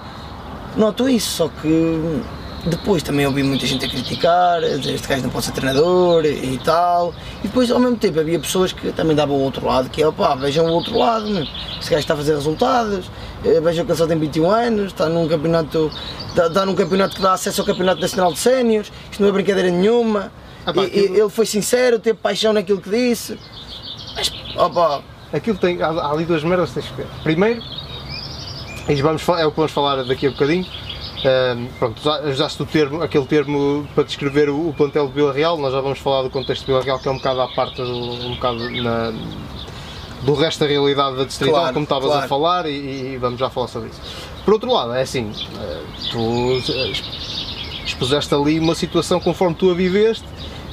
[0.76, 2.21] noto isso, só que
[2.67, 6.25] depois também ouvi muita gente a criticar, a dizer este gajo não pode ser treinador
[6.25, 7.13] e tal.
[7.43, 10.08] E depois ao mesmo tempo havia pessoas que também davam o outro lado, que é
[10.08, 11.43] opá, vejam o outro lado, meu.
[11.43, 13.10] este gajo está a fazer resultados,
[13.45, 15.91] eh, vejam que ele só tem 21 anos, está num campeonato,
[16.30, 19.32] está, está num campeonato que dá acesso ao campeonato nacional de séniores, isto não é
[19.32, 20.32] brincadeira nenhuma.
[20.65, 23.38] Ah, pá, E- aquilo- Ele foi sincero, teve paixão naquilo que disse.
[24.15, 25.01] Mas opá,
[25.34, 25.82] Aquilo tem.
[25.82, 27.08] Há, há ali duas merdas que tens que ver.
[27.21, 27.62] Primeiro,
[28.88, 30.65] e vamos, é o que vamos falar daqui a bocadinho.
[31.23, 35.58] Ehm, pronto, usaste o termo, aquele termo para descrever o, o plantel de Vila Real,
[35.58, 37.77] nós já vamos falar do contexto de Vila Real, que é um bocado à parte
[37.77, 37.93] do,
[38.27, 39.13] um bocado na-
[40.23, 42.27] do resto da realidade da distrital, Claro, como estavas a claro.
[42.27, 44.01] falar, e, e vamos já falar sobre isso.
[44.43, 46.91] Por outro lado, é assim, eh, tu eh,
[47.86, 50.25] expuseste ali uma situação conforme tu a viveste,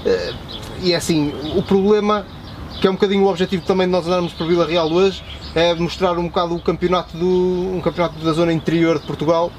[0.06, 0.32] eh,
[0.82, 2.24] e é assim, o problema,
[2.80, 5.22] que é um bocadinho o objetivo também de nós andarmos por Vila Real hoje,
[5.54, 7.26] é mostrar um bocado o campeonato, do,
[7.76, 9.52] um campeonato da zona interior de Portugal.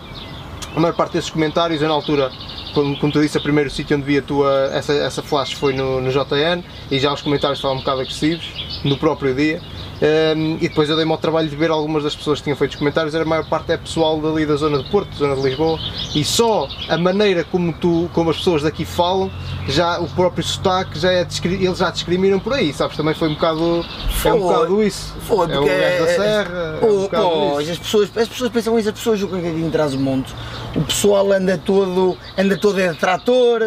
[0.75, 2.33] A maior parte desses comentários, eu na altura
[2.75, 5.73] como, como tu disse, o primeiro sítio onde vi a tua, essa, essa flash foi
[5.73, 6.61] no, no JN
[6.91, 8.45] e já os comentários estavam um bocado agressivos
[8.83, 9.61] no próprio dia.
[9.95, 12.71] Um, e depois eu dei-me ao trabalho de ver algumas das pessoas que tinham feito
[12.71, 15.41] os comentários, a maior parte é pessoal dali da zona de Porto, da zona de
[15.41, 15.79] Lisboa,
[16.13, 19.31] e só a maneira como, tu, como as pessoas daqui falam,
[19.69, 22.97] já o próprio sotaque, já é, eles já discriminam por aí, sabes?
[22.97, 23.85] Também foi um bocado,
[24.25, 25.15] é um bocado isso.
[25.21, 28.77] Foi, é o da serra, é, é um bocado pois, as pessoas, as pessoas pensam
[28.77, 30.33] isso, as pessoas julgam que aqui trás o monte
[30.75, 33.61] o pessoal anda todo, anda todo é de trator,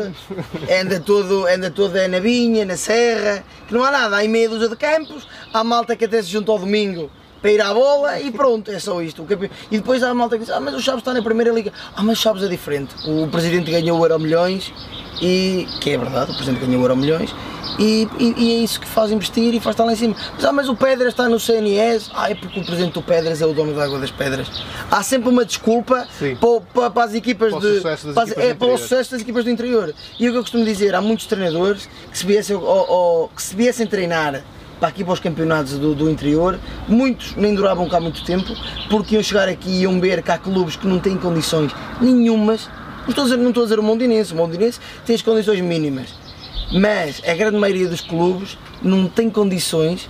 [0.80, 4.48] anda todo, anda todo é na vinha, na serra, que não há nada, há meia
[4.48, 8.20] dúzia de campos, há malta que até se junta ao domingo para ir à bola
[8.20, 9.26] e pronto, é só isto.
[9.70, 11.72] E depois há a malta que diz, ah mas o Chaves está na primeira liga,
[11.94, 14.72] ah mas o Chaves é diferente, o presidente ganhou o Euro Milhões
[15.20, 17.34] e, que é verdade, o presidente ganhou o Euro Milhões
[17.78, 20.16] e, e, e, é isso que faz investir e faz estar lá em cima.
[20.34, 23.40] Mas, ah, mas o Pedras está no CNS, ah, é porque o presidente do Pedras
[23.40, 24.48] é o dono da Água das Pedras.
[24.90, 27.80] Há sempre uma desculpa para, para, para, as equipas para de.
[27.80, 29.94] Para, equipas é, para o sucesso das equipas do interior.
[30.18, 33.40] E o que eu costumo dizer, há muitos treinadores que se viessem, ou, ou, que
[33.40, 34.42] se viessem treinar
[34.78, 38.48] para aqui para os campeonatos do, do, interior, muitos nem duravam cá muito tempo,
[38.88, 42.68] porque iam chegar aqui e iam ver que há clubes que não têm condições nenhumas.
[43.02, 45.60] Não estou a dizer, não estou a dizer o Mondinense, o Mondinense tem as condições
[45.60, 46.28] mínimas
[46.72, 50.08] mas a grande maioria dos clubes não tem condições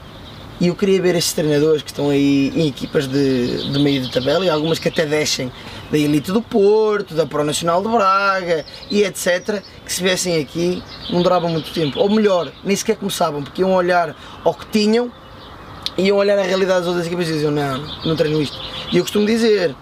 [0.61, 4.11] e eu queria ver estes treinadores que estão aí em equipas de, de meio de
[4.11, 5.53] tabela e algumas que até descem
[5.89, 9.63] da elite do Porto, da Pro Nacional de Braga e etc.
[9.89, 11.99] que se viessem aqui não duravam muito tempo.
[11.99, 15.11] Ou melhor, nem sequer começavam, porque iam olhar ao que tinham,
[15.97, 18.61] iam olhar a realidade das outras equipas e diziam não, não treino isto.
[18.93, 19.75] E eu costumo dizer,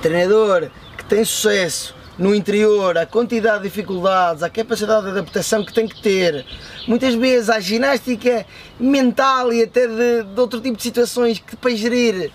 [0.00, 5.72] treinador que tem sucesso no interior, a quantidade de dificuldades, a capacidade de adaptação que
[5.74, 6.46] tem que ter,
[6.88, 8.46] muitas vezes a ginástica
[8.80, 12.32] mental e até de, de outro tipo de situações que para gerir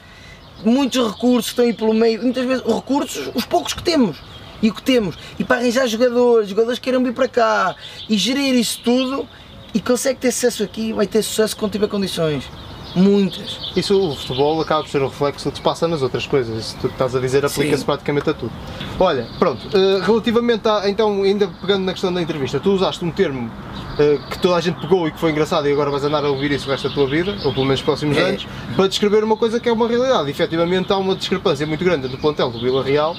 [0.64, 4.18] muitos recursos estão aí pelo meio, muitas vezes recursos, os poucos que temos
[4.62, 7.76] e o que temos, e para arranjar jogadores, jogadores que queiram vir para cá
[8.10, 9.28] e gerir isso tudo
[9.74, 12.50] e consegue ter sucesso aqui, vai ter sucesso quando tiver condições.
[12.96, 13.72] Muitas.
[13.76, 16.58] Isso, o futebol acaba por ser um reflexo do que se passa nas outras coisas.
[16.58, 18.52] Isso que tu estás a dizer aplica-se praticamente a tudo.
[19.00, 23.12] Olha, pronto, uh, relativamente a, então, ainda pegando na questão da entrevista, tu usaste um
[23.12, 26.26] termo uh, que toda a gente pegou e que foi engraçado e agora vais andar
[26.26, 28.24] a ouvir isso o resto da tua vida, ou pelo menos nos próximos é.
[28.24, 30.28] anos, para descrever uma coisa que é uma realidade.
[30.28, 33.16] E, efetivamente há uma discrepância muito grande do plantel do Vila Real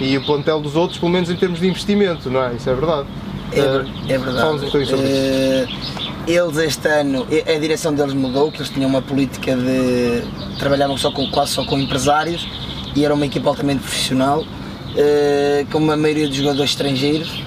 [0.00, 2.54] e o plantel dos outros, pelo menos em termos de investimento, não é?
[2.54, 3.06] Isso é verdade.
[3.52, 4.38] É, uh, é verdade.
[4.38, 8.90] Fala-nos um bocadinho sobre isso eles este ano, a direção deles mudou, que eles tinham
[8.90, 10.22] uma política de.
[10.58, 12.46] trabalhavam só com, quase só com empresários
[12.96, 17.44] e era uma equipa altamente profissional, uh, com uma maioria de jogadores estrangeiros.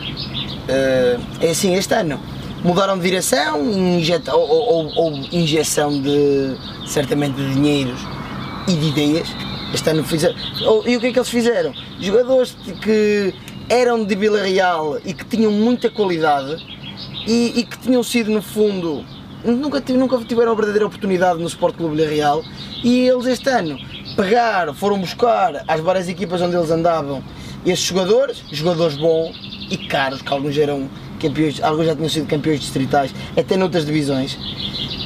[1.41, 2.19] É assim, este ano
[2.63, 7.99] mudaram de direção injeta, ou, ou, ou, injeção de certamente de dinheiros
[8.67, 9.29] e de ideias.
[9.73, 10.36] Este ano fizeram.
[10.86, 11.73] E o que é que eles fizeram?
[11.99, 13.34] Jogadores que
[13.69, 16.58] eram de Vila Real e que tinham muita qualidade
[17.27, 19.05] e, e, que tinham sido no fundo
[19.45, 22.43] nunca, nunca tiveram a verdadeira oportunidade no Sport Clube Vila Real
[22.84, 23.77] e eles este ano
[24.15, 27.23] pegaram, foram buscar às várias equipas onde eles andavam
[27.65, 29.38] esses jogadores, jogadores bons
[29.69, 34.38] e caros, que alguns eram campeões, alguns já tinham sido campeões distritais, até noutras divisões,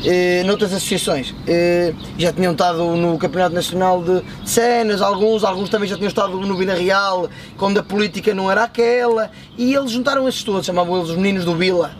[0.05, 1.33] eh, noutras associações.
[1.47, 6.39] Eh, já tinham estado no Campeonato Nacional de Cenas, alguns, alguns também já tinham estado
[6.39, 10.97] no Vila Real, quando a política não era aquela, e eles juntaram esses todos, chamavam
[10.97, 11.91] eles os meninos do Vila.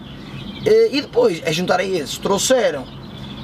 [0.66, 2.86] Eh, e depois, a juntar a esses, trouxeram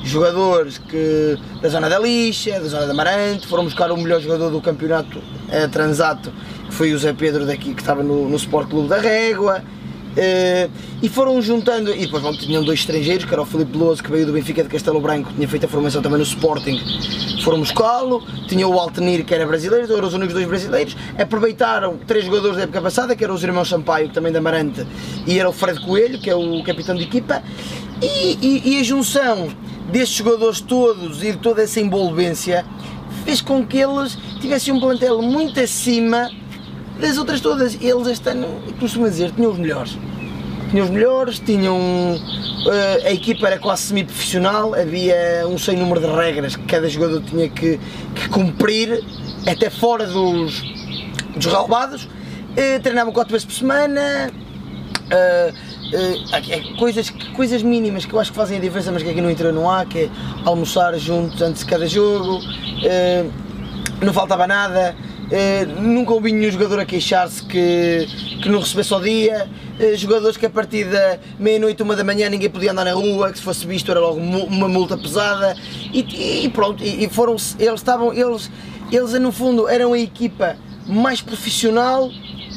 [0.03, 4.49] jogadores que, da zona da Lixa, da zona da Marante, foram buscar o melhor jogador
[4.49, 6.31] do campeonato eh, transato,
[6.67, 9.63] que foi o Zé Pedro daqui, que estava no, no Sport Clube da Régua,
[10.09, 10.69] Uh,
[11.01, 14.11] e foram juntando, e depois bom, tinham dois estrangeiros, que era o Filipe Veloso, que
[14.11, 16.79] veio do Benfica de Castelo Branco, tinha feito a formação também no Sporting,
[17.43, 22.25] foram buscá-lo, tinha o Altenir, que era brasileiro, eram os únicos dois brasileiros, aproveitaram três
[22.25, 24.85] jogadores da época passada, que eram os irmãos Sampaio, também da Marante,
[25.25, 27.41] e era o Fred Coelho, que é o capitão de equipa,
[28.01, 29.49] e, e, e a junção
[29.91, 32.65] destes jogadores todos e de toda essa envolvência
[33.25, 36.29] fez com que eles tivessem um plantel muito acima
[36.99, 38.47] das outras todas, eles este ano,
[38.79, 39.97] costumo dizer, tinham os melhores.
[40.69, 41.77] Tinham os melhores, tinham.
[41.77, 47.21] Uh, a equipa era quase semi-profissional, havia um sem número de regras que cada jogador
[47.21, 47.79] tinha que,
[48.13, 49.03] que cumprir,
[49.47, 50.61] até fora dos,
[51.35, 52.03] dos relevados.
[52.03, 54.31] Uh, treinavam quatro vezes por semana.
[55.05, 59.21] Uh, Uh, coisas, coisas mínimas que eu acho que fazem a diferença, mas que aqui
[59.21, 60.09] no interior não há, que é
[60.45, 63.31] almoçar juntos antes de cada jogo, uh,
[63.99, 64.95] não faltava nada,
[65.29, 68.07] Uh, nunca ouvi nenhum jogador a queixar-se que,
[68.41, 69.47] que não recebesse ao dia.
[69.79, 73.31] Uh, jogadores que a partir da meia-noite, uma da manhã, ninguém podia andar na rua,
[73.31, 75.55] que se fosse visto era logo uma multa pesada.
[75.93, 78.49] E, e pronto, e, e, foram eles estavam, eles,
[78.91, 82.09] eles no fundo eram a equipa mais profissional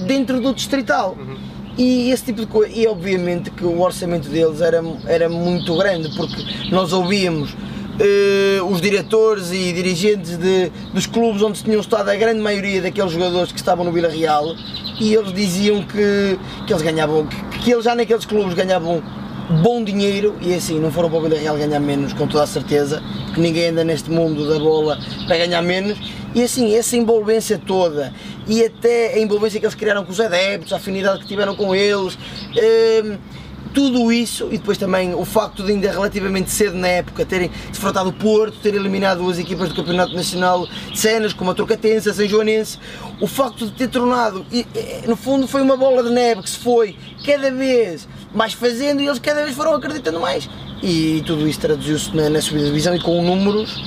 [0.06, 1.14] dentro do distrital.
[1.18, 1.36] Uhum.
[1.76, 6.14] E esse tipo de coisa, e obviamente que o orçamento deles era, era muito grande,
[6.16, 7.54] porque nós ouvíamos
[8.00, 13.12] uh, os diretores e dirigentes de, dos clubes onde tinham estado a grande maioria daqueles
[13.12, 14.54] jogadores que estavam no Vila Real
[15.00, 19.02] e eles diziam que, que eles ganhavam, que, que eles já naqueles clubes ganhavam
[19.62, 22.44] bom dinheiro e é assim, não foram para o Vila Real ganhar menos, com toda
[22.44, 23.02] a certeza,
[23.34, 25.98] que ninguém anda neste mundo da bola para ganhar menos.
[26.34, 28.12] E assim, essa envolvência toda
[28.46, 31.74] e até a envolvência que eles criaram com os adeptos, a afinidade que tiveram com
[31.74, 32.16] eles.
[32.56, 33.18] Hum,
[33.72, 38.10] tudo isso e depois também o facto de ainda relativamente cedo na época terem defrontado
[38.10, 42.14] o Porto, terem eliminado as equipas do Campeonato Nacional de Cenas, como a Trocatense, a
[42.14, 42.78] São Joanense,
[43.20, 44.66] o facto de ter tornado, e,
[45.06, 49.06] no fundo foi uma bola de neve que se foi cada vez mais fazendo e
[49.06, 50.48] eles cada vez foram acreditando mais.
[50.82, 53.80] E tudo isso traduziu-se na, na subida de divisão e com números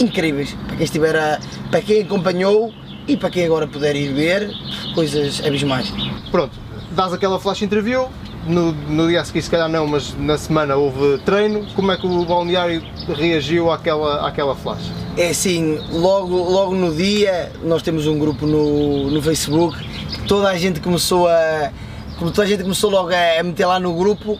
[0.00, 2.72] incríveis para quem estiver a, para quem acompanhou
[3.06, 4.50] e para quem agora puder ir ver,
[4.94, 5.92] coisas abismais.
[6.30, 6.52] Pronto,
[6.90, 8.08] dás aquela flash interview,
[8.46, 11.96] no, no dia a seguir se calhar não, mas na semana houve treino, como é
[11.96, 12.82] que o balneário
[13.14, 14.90] reagiu àquela, àquela flash?
[15.16, 19.92] É assim, logo, logo no dia nós temos um grupo no, no Facebook
[20.26, 21.70] toda a gente começou a.
[22.18, 24.38] Toda a gente começou logo a meter lá no grupo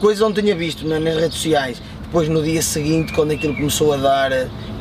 [0.00, 1.80] coisas onde tinha visto nas redes sociais.
[2.02, 4.30] Depois no dia seguinte, quando aquilo começou a dar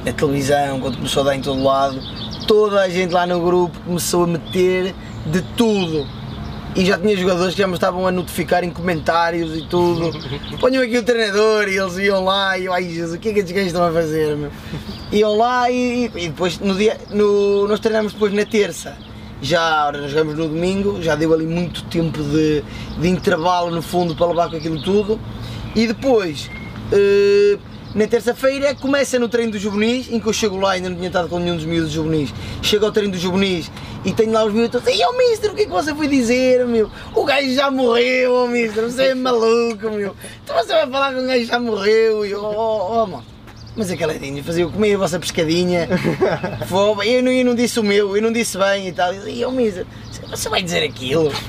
[0.03, 1.99] na televisão, quando começou a dar em todo lado,
[2.47, 4.93] toda a gente lá no grupo começou a meter
[5.25, 6.07] de tudo
[6.75, 10.11] e já tinha jogadores que já me estavam a notificar em comentários e tudo.
[10.59, 13.33] Ponham aqui o treinador e eles iam lá e eu, ai Jesus, o que é
[13.33, 14.35] que estes gajos estão a fazer?
[14.35, 14.51] Meu?
[15.11, 18.97] Iam lá e, e depois no dia, no, nós treinamos depois na terça.
[19.41, 22.63] Já, nós jogamos no domingo, já deu ali muito tempo de,
[22.99, 25.19] de intervalo no fundo para levar com aquilo tudo.
[25.75, 26.49] E depois,
[26.91, 27.59] uh,
[27.95, 30.97] na terça-feira começa no treino dos juvenis, em que eu chego lá e ainda não
[30.97, 32.33] tinha estado com nenhum dos miúdos juvenis.
[32.61, 33.71] Chego ao treino dos juvenis
[34.03, 36.65] e tenho lá os miúdos e ó mister, o que é que você foi dizer,
[36.67, 36.91] meu?
[37.15, 40.13] O gajo já morreu, oh, mister, você é maluco, meu.
[40.43, 43.25] Então você vai falar que o gajo já morreu e oh, oh, oh mano.
[43.77, 45.87] Mas aquela tinha, fazia comer a vossa pescadinha.
[46.67, 49.13] Foi, eu, não, eu não disse o meu, eu não disse bem e tal.
[49.13, 49.85] E ó mister,
[50.29, 51.31] você vai dizer aquilo?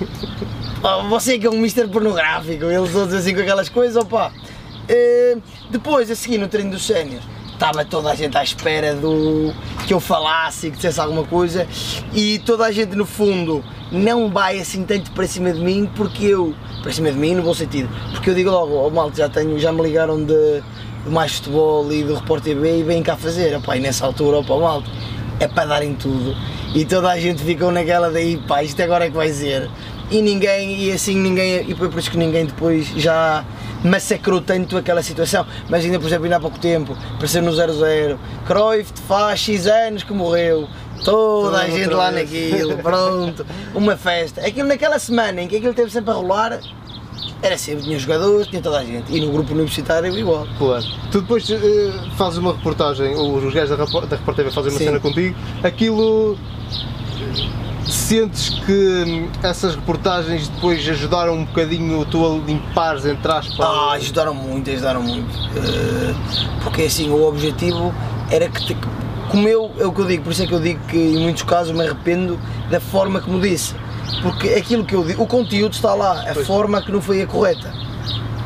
[0.83, 4.31] Oh, você é que é um mister pornográfico, eles todos assim com aquelas coisas, opá.
[4.89, 9.53] Uh, depois, a seguir, no treino dos séniores, estava toda a gente à espera do
[9.87, 11.67] que eu falasse e que dissesse alguma coisa
[12.13, 16.27] e toda a gente no fundo não vai assim tanto para cima de mim porque
[16.27, 19.29] eu para cima de mim no bom sentido porque eu digo logo oh, malta já
[19.29, 20.63] tenho já me ligaram de,
[21.05, 23.57] de mais futebol e do Repórter TV e vêm cá fazer.
[23.57, 24.91] Opa, e nessa altura opa, malta
[25.39, 26.35] é para darem tudo.
[26.75, 29.71] E toda a gente ficou naquela daí pá isto agora é que vai ser.
[30.11, 33.45] E ninguém e assim ninguém e foi por isso que ninguém depois já
[33.87, 35.47] massacrou tanto aquela situação.
[35.69, 40.03] Mas ainda, por exemplo, ainda há pouco tempo, apareceu no 0-0, Cruyff faz X anos
[40.03, 40.69] que morreu,
[41.05, 44.41] toda a gente lá naquilo, pronto, uma festa.
[44.41, 46.61] Aquilo naquela semana em que aquilo teve sempre a rolar,
[47.43, 49.15] era sempre, tinha jogadores, tinha toda a gente.
[49.15, 50.47] E no grupo universitário igual.
[50.59, 50.85] Claro.
[51.13, 51.57] Tu depois uh,
[52.17, 54.85] fazes uma reportagem, os gajos da, da Repórter fazem uma Sim.
[54.87, 56.37] cena contigo, aquilo
[58.07, 63.59] Sentes que essas reportagens depois ajudaram um bocadinho tu a limpares, entre aspas?
[63.59, 65.27] Ah, ajudaram muito, ajudaram muito.
[65.27, 66.15] Uh,
[66.63, 67.93] porque assim, o objetivo
[68.31, 68.77] era que, te,
[69.29, 71.19] como eu, é o que eu digo, por isso é que eu digo que em
[71.19, 72.39] muitos casos me arrependo
[72.71, 73.75] da forma como disse.
[74.23, 76.47] Porque aquilo que eu digo, o conteúdo está lá, a pois.
[76.47, 77.75] forma que não foi a correta.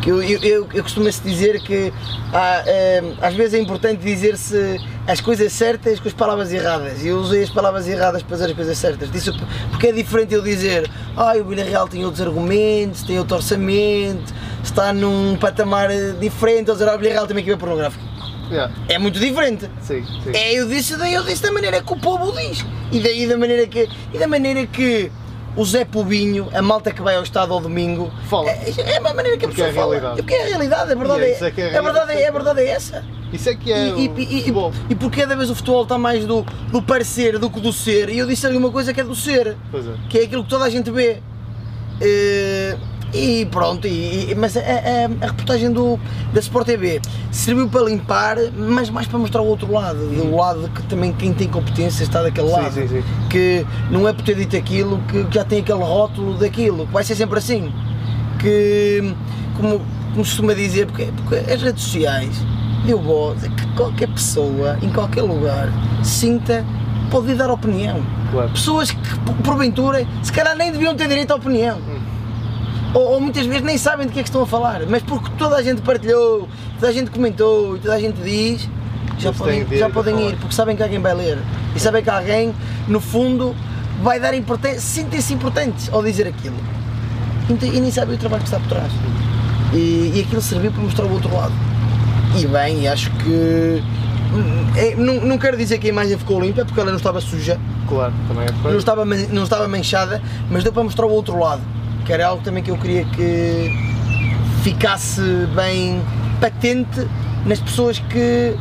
[0.03, 1.93] Que eu, eu, eu, eu costumo-se dizer que
[2.33, 7.03] há, é, às vezes é importante dizer-se as coisas certas com as palavras erradas.
[7.03, 9.11] E eu usei as palavras erradas para dizer as coisas certas.
[9.11, 9.31] Disse,
[9.71, 14.33] porque é diferente eu dizer ah, o Vila Real tem outros argumentos, tem outro orçamento,
[14.65, 18.11] está num patamar diferente, ou dizer ah, o Vila Real tem uma equipa pornográfica.
[18.51, 18.73] Yeah.
[18.89, 19.69] É muito diferente.
[19.81, 20.33] Sim, sim.
[20.35, 22.65] É, eu disse, eu disse da maneira que o povo diz.
[22.91, 23.89] E da, e da maneira que.
[24.13, 25.11] E da maneira que
[25.57, 28.51] o Zé Pubinho, a malta que vai ao estado ao domingo, fala.
[28.51, 29.95] É, é a mesma maneira que a pessoa é a fala.
[29.95, 30.17] Realidade.
[30.23, 32.61] Porque é a realidade, a verdade é, é, é, é, a verdade é, a verdade
[32.61, 33.05] é essa.
[33.33, 34.73] Isso é que é e, o e, futebol.
[34.89, 37.73] E, e porque cada vez o futebol está mais do, do parecer do que do
[37.73, 39.57] ser, e eu disse ali uma coisa que é do ser, é.
[40.09, 41.21] que é aquilo que toda a gente vê.
[42.01, 45.99] Uh, e pronto, e, e mas a, a, a, reportagem do,
[46.33, 47.01] da Sport TV
[47.33, 51.33] serviu para limpar, mas mais para mostrar o outro lado, do lado que também quem
[51.33, 52.73] tem competência está daquele lado.
[52.73, 53.03] Sim, sim.
[53.29, 57.03] Que não é por ter dito aquilo que já tem aquele rótulo daquilo, que vai
[57.03, 57.73] ser sempre assim.
[58.39, 59.15] Que,
[59.57, 59.81] como,
[60.13, 62.31] como se costuma dizer, porque, porque as redes sociais
[62.87, 65.69] deu voz a que qualquer pessoa, em qualquer lugar,
[66.05, 66.65] sinta,
[67.11, 68.01] pode dar opinião.
[68.31, 68.51] Claro.
[68.51, 71.77] Pessoas que, porventura, se calhar nem deviam ter direito à opinião.
[71.79, 72.00] Hum
[72.95, 75.31] ou, ou, muitas vezes nem sabem de que é que estão a falar, mas porque
[75.39, 78.69] toda a gente partilhou, toda a gente comentou e toda a gente diz,
[79.19, 81.39] já podem, já podem ir, porque sabem que alguém vai ler
[81.75, 82.55] e sabem que alguém,
[82.89, 83.55] no fundo,
[84.03, 86.57] vai dar importância, sentem-se importantes ao dizer aquilo.
[87.49, 88.93] e, nem sabem o trabalho que está por trás.
[89.73, 91.53] E, e aquilo serviu para mostrar o outro lado.
[92.37, 93.83] E bem, acho que.
[94.77, 97.59] é, não, não quero dizer que a imagem ficou limpa porque ela não estava suja,
[97.91, 101.61] Claro, também é não estava, não estava manchada, mas deu para mostrar o outro lado,
[102.05, 103.71] que era algo também que eu queria que
[104.63, 105.21] ficasse
[105.55, 106.01] bem
[106.41, 107.07] patente
[107.47, 108.55] nas pessoas que,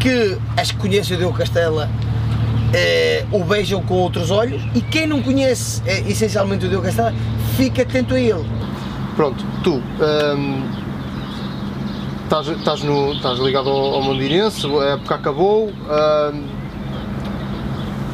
[0.00, 1.88] que as que conhecem o Diogo Castela
[2.74, 7.12] eh, o beijam com outros olhos e quem não conhece eh, essencialmente o Diogo Castela
[7.56, 8.44] fica atento a ele.
[9.16, 10.62] Pronto, tu hum,
[12.24, 15.70] estás, ligado ao, ao Mondinense, a época acabou,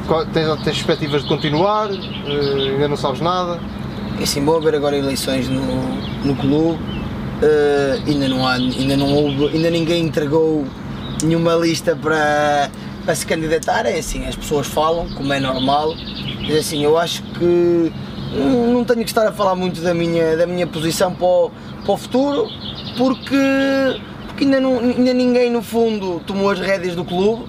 [0.07, 3.59] qual- tens, tens perspectivas de continuar, Eh, ainda não sabes nada.
[4.19, 5.63] É assim, vão haver agora eleições no,
[6.25, 6.79] no clube,
[7.41, 10.65] eh, ainda não há, ainda não houve, ainda ninguém entregou
[11.23, 12.69] nenhuma lista para,
[13.05, 15.95] para se candidatar, é assim, as pessoas falam, como é normal,
[16.43, 17.93] mas assim, eu acho que
[18.35, 21.51] não, não tenho que estar a falar muito da minha, da minha posição para o,
[21.85, 22.49] para o futuro,
[22.97, 27.45] porque, porque ainda, não, ainda ninguém no fundo tomou as rédeas do clube,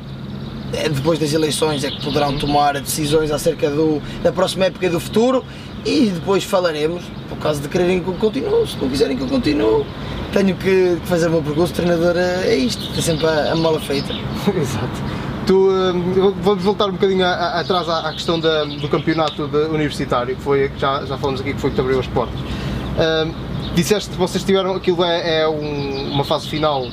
[0.74, 4.90] é, depois das eleições é que poderão tomar decisões acerca do, da próxima época e
[4.90, 5.44] do futuro
[5.86, 9.28] e depois falaremos, por causa de quererem que eu continue, se não quiserem que eu
[9.28, 9.86] continue,
[10.34, 14.14] tenho que fazer o meu percurso, treinador é isto, tem sempre a, a mala feita.
[14.56, 15.20] Exato.
[15.48, 20.36] Tu, hum, vamos voltar um bocadinho atrás à, à questão da- do campeonato de- universitário,
[20.36, 22.40] que foi, já, já falamos aqui, que foi que te abriu as portas.
[22.40, 23.32] Hum,
[23.74, 26.86] disseste que vocês tiveram, aquilo é, é um- uma fase final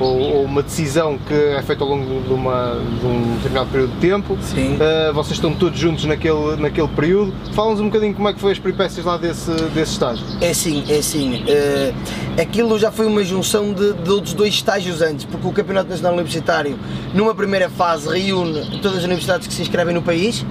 [0.00, 3.92] ou, ou uma decisão que é feita ao longo de, uma, de um determinado período
[3.94, 4.38] de tempo.
[4.40, 4.76] Sim.
[4.76, 7.32] Uh, vocês estão todos juntos naquele, naquele período.
[7.52, 10.24] Fala-nos um bocadinho como é que foi as peripécias lá desse, desse estágio.
[10.40, 11.44] É assim, é assim.
[11.46, 11.92] eh,
[12.40, 16.14] aquilo já foi uma junção de, de outros dois estágios antes, porque o Campeonato Nacional
[16.14, 16.78] Universitário,
[17.12, 20.44] numa primeira fase, reúne todas as universidades que se inscrevem no país,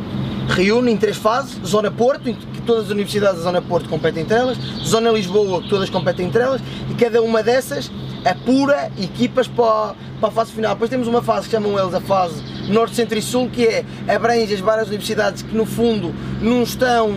[0.49, 4.23] reúne em três fases: Zona Porto, em que todas as universidades da Zona Porto competem
[4.23, 7.91] entre elas, Zona Lisboa, que todas competem entre elas, e cada uma dessas
[8.25, 10.73] apura equipas para, para a fase final.
[10.73, 13.85] Depois temos uma fase que chamam eles a fase Norte, Centro e Sul, que é
[14.07, 17.09] abrange as várias universidades que no fundo não estão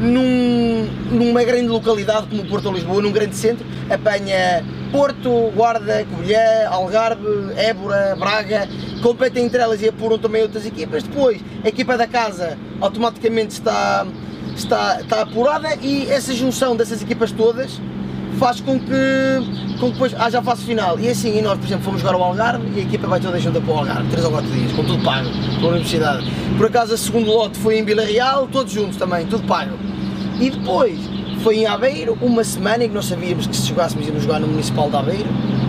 [0.00, 6.68] num- numa grande localidade como Porto ou Lisboa, num grande centro, apanha Porto, Guarda, Covilhã,
[6.70, 7.26] Algarve,
[7.56, 8.68] Évora, Braga,
[9.02, 11.02] competem entre elas e apuram também outras equipas.
[11.02, 14.06] Depois, a equipa da casa automaticamente está,
[14.56, 17.78] está, está apurada e essa junção dessas equipas todas
[18.38, 20.98] faz com que, com que depois haja fase final.
[20.98, 23.38] E assim, e nós, por exemplo, fomos jogar ao Algarve e a equipa vai toda
[23.38, 26.32] junta para o Algarve, 3 ou 4 dias, com tudo pago, pela universidade.
[26.56, 29.76] Por acaso, a segundo lote foi em Vila Real, todos juntos também, tudo pago.
[30.40, 30.98] E depois
[31.42, 34.46] foi em Aveiro, uma semana em que nós sabíamos que se jogássemos íamos jogar no
[34.46, 35.28] Municipal de Aveiro,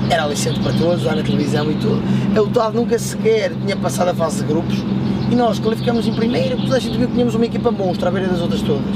[0.09, 2.01] era aliciente para todos, lá na televisão e tudo.
[2.35, 4.77] A UTAD nunca sequer tinha passado a fase de grupos
[5.31, 8.11] e nós qualificamos em primeiro, toda a gente viu que tínhamos uma equipa monstra à
[8.11, 8.95] beira das outras todas.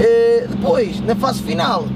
[0.00, 1.86] Eh, depois, na fase final,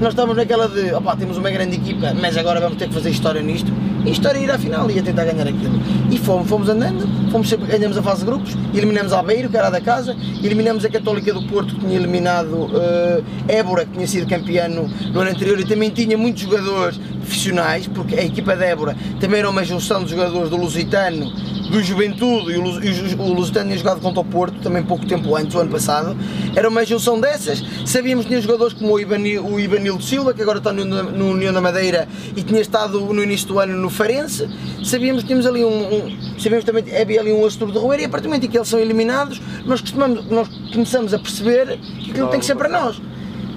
[0.00, 3.10] nós estávamos naquela de, opá, temos uma grande equipa, mas agora vamos ter que fazer
[3.10, 3.72] história nisto.
[4.04, 5.80] E história ir à final e a tentar ganhar aquilo.
[6.10, 9.56] E fomos, fomos andando, fomos sempre, ganhamos a fase de grupos, eliminamos a Aveiro, que
[9.56, 13.22] era da casa, eliminamos a Católica do Porto, que tinha eliminado eh,
[13.58, 17.86] Évora, que tinha sido campeã no, no ano anterior e também tinha muitos jogadores profissionais,
[17.86, 21.32] porque a equipa de Évora também era uma junção de jogadores do Lusitano,
[21.70, 25.58] do Juventude e o, Lusitano tinha jogado contra o Porto também pouco tempo antes, o
[25.58, 26.14] ano passado.
[26.54, 27.64] Era uma junção dessas.
[27.86, 31.52] Sabíamos que tinha jogadores como o, Ibani, o Ivanildo Silva, que agora está no, União
[31.52, 32.06] da Madeira
[32.36, 34.48] e tinha estado no início do ano no Farense.
[34.84, 35.94] Sabíamos que tínhamos ali um.
[35.94, 38.50] um sabíamos também havia ali um Asturo de Roeiro e a partir do momento em
[38.50, 42.56] que eles são eliminados, nós, costumamos, nós começamos a perceber que aquilo tem que ser
[42.56, 43.00] para nós.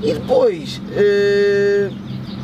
[0.01, 1.89] E depois, eh,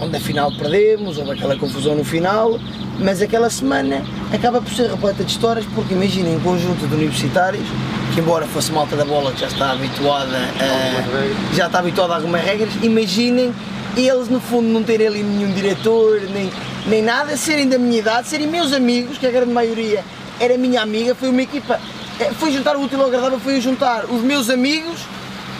[0.01, 2.59] onde afinal perdemos, houve aquela confusão no final,
[2.99, 7.65] mas aquela semana acaba por ser repleta de histórias, porque imaginem um conjunto de universitários,
[8.13, 12.15] que embora fosse malta da bola que já está habituada a, já está habituada a
[12.17, 13.53] algumas regras, imaginem
[13.95, 16.51] eles no fundo não terem ali nenhum diretor, nem,
[16.87, 20.03] nem nada, serem da minha idade, serem meus amigos, que a grande maioria
[20.39, 21.79] era minha amiga, foi uma equipa,
[22.19, 25.01] eh, foi juntar o útil ao agradável, foi juntar os meus amigos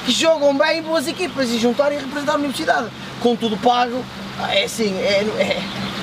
[0.05, 2.87] que jogam bem em boas equipas e juntar e representar a universidade,
[3.19, 4.03] com tudo pago,
[4.49, 5.23] é assim, é,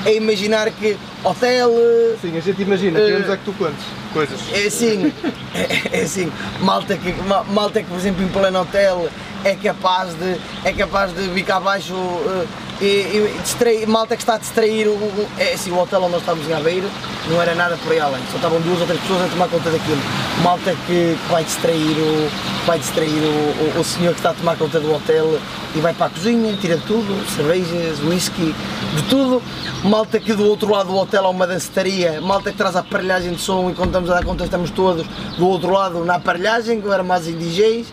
[0.05, 3.53] é, é imaginar que hotel, eh, Sim, a gente imagina, Eh, queremos é que tu
[3.55, 4.39] contes coisas.
[4.53, 5.13] é assim,
[5.55, 9.09] é, é assim, malta que, ma- malta que por exemplo em pleno hotel
[9.45, 12.47] é capaz de, é capaz de cá abaixo eh,
[12.81, 16.13] e, e distrair, malta que está a distrair, o, o- é assim, o hotel onde
[16.13, 16.89] nós estávamos em Aveiro
[17.29, 19.71] não era nada por aí além, só estavam duas ou três pessoas a tomar conta
[19.71, 20.01] daquilo.
[20.43, 22.31] Malta que, que vai distrair, o,
[22.67, 25.39] vai distrair o, o, senhor que está a tomar conta do hotel
[25.75, 28.55] e vai para a cozinha, tira tudo, cervejas, whisky,
[28.95, 29.43] de tudo.
[29.85, 33.33] Malta que do outro lado do hotel há uma dancetaria, malta que traz a aparelhagem
[33.33, 35.07] de som e quando estamos a dar conta estamos todos
[35.37, 37.93] do outro lado na aparelhagem, que era mais DJs.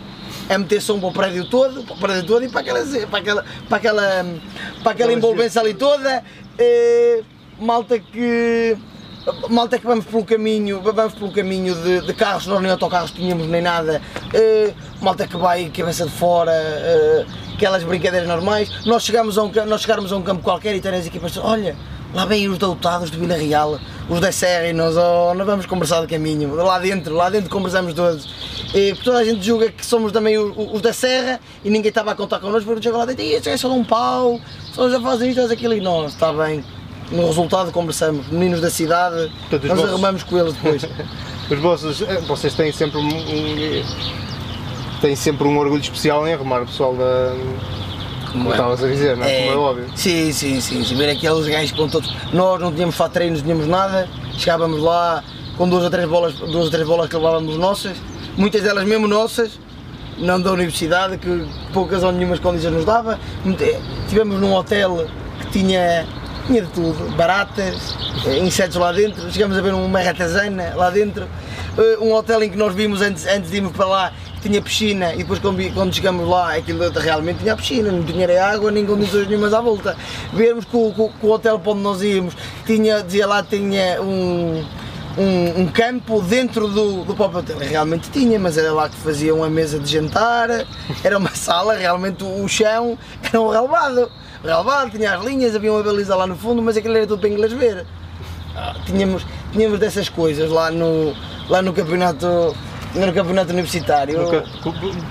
[0.50, 3.20] É meter som para o prédio todo, para o prédio todo e para aquela, para
[3.20, 4.26] aquela, para aquela,
[4.84, 6.24] para aquela envolvência ali toda.
[6.58, 7.24] Eh,
[7.60, 8.78] malta que
[9.50, 13.48] malta que vamos pelo caminho, vamos pelo caminho de, de carros, nós nem autocarros tínhamos
[13.48, 19.38] nem nada, uh, malta que vai cabeça de fora, uh, aquelas brincadeiras normais, nós chegamos
[19.38, 21.76] a um, nós chegarmos a um campo qualquer e tem as equipas, olha,
[22.14, 23.80] lá vêm os doutados de Vila Real,
[24.10, 27.50] os da Serra e nós, oh, nós vamos conversar de caminho, lá dentro, lá dentro
[27.50, 28.30] conversamos todos.
[28.74, 32.12] E toda a gente julga que somos também os, os da Serra e ninguém estava
[32.12, 34.40] a contar connosco, porque chegam lá dentro, e é só um pau,
[34.74, 36.64] só já fazem isto, fazem aquilo e nós, está bem
[37.12, 39.86] no resultado conversamos, meninos da cidade, nós vossos...
[39.86, 40.84] arrumamos com eles depois.
[41.50, 43.84] os vossos, eh, vocês têm sempre um, um,
[45.02, 47.34] têm sempre um orgulho especial em arrumar o pessoal da.
[48.36, 49.32] Como estavas a dizer, não é?
[49.32, 49.48] é?
[49.48, 49.86] Como é óbvio.
[49.96, 50.96] Sim, sim, sim, sim.
[50.96, 52.14] Ver aqueles gajos com todos.
[52.34, 55.24] Nós não tínhamos fato treinos, não tínhamos nada, chegávamos lá
[55.58, 57.96] com duas ou três bolas, duas ou três bolas que levávamos nossas,
[58.36, 59.58] muitas delas mesmo nossas,
[60.18, 63.18] não da universidade, que poucas ou nenhumas condições nos dava.
[64.10, 65.08] Tivemos num hotel
[65.40, 66.06] que tinha
[66.46, 67.96] tinha de tudo, baratas,
[68.28, 71.28] eh, insetos lá dentro, chegamos a ver uma ratazana lá dentro,
[71.76, 74.14] eh, um hotel em que nós vimos antes, antes de irmos para lá
[74.48, 78.86] tinha piscina e depois quando, chegamos lá aquilo realmente tinha piscina, não tinha água, nem
[78.86, 79.98] condições nenhumas à volta.
[80.34, 82.36] Vemos que o, o hotel para onde nós íamos
[82.66, 84.64] tinha, dizia lá, tinha um,
[85.18, 87.58] um, um, campo dentro do, do próprio hotel.
[87.58, 90.50] Realmente tinha, mas era lá que faziam a mesa de jantar,
[91.04, 94.12] era uma sala, realmente o chão era um relevado
[94.44, 97.30] relevado, tinha as linhas, havia uma baliza lá no fundo, mas aquilo era tudo para
[97.30, 97.86] inglês ver.
[98.56, 101.16] Ah, tínhamos, tínhamos dessas coisas lá no,
[101.50, 102.56] lá no campeonato
[102.96, 104.22] no campeonato universitário.
[104.22, 104.44] Nunca,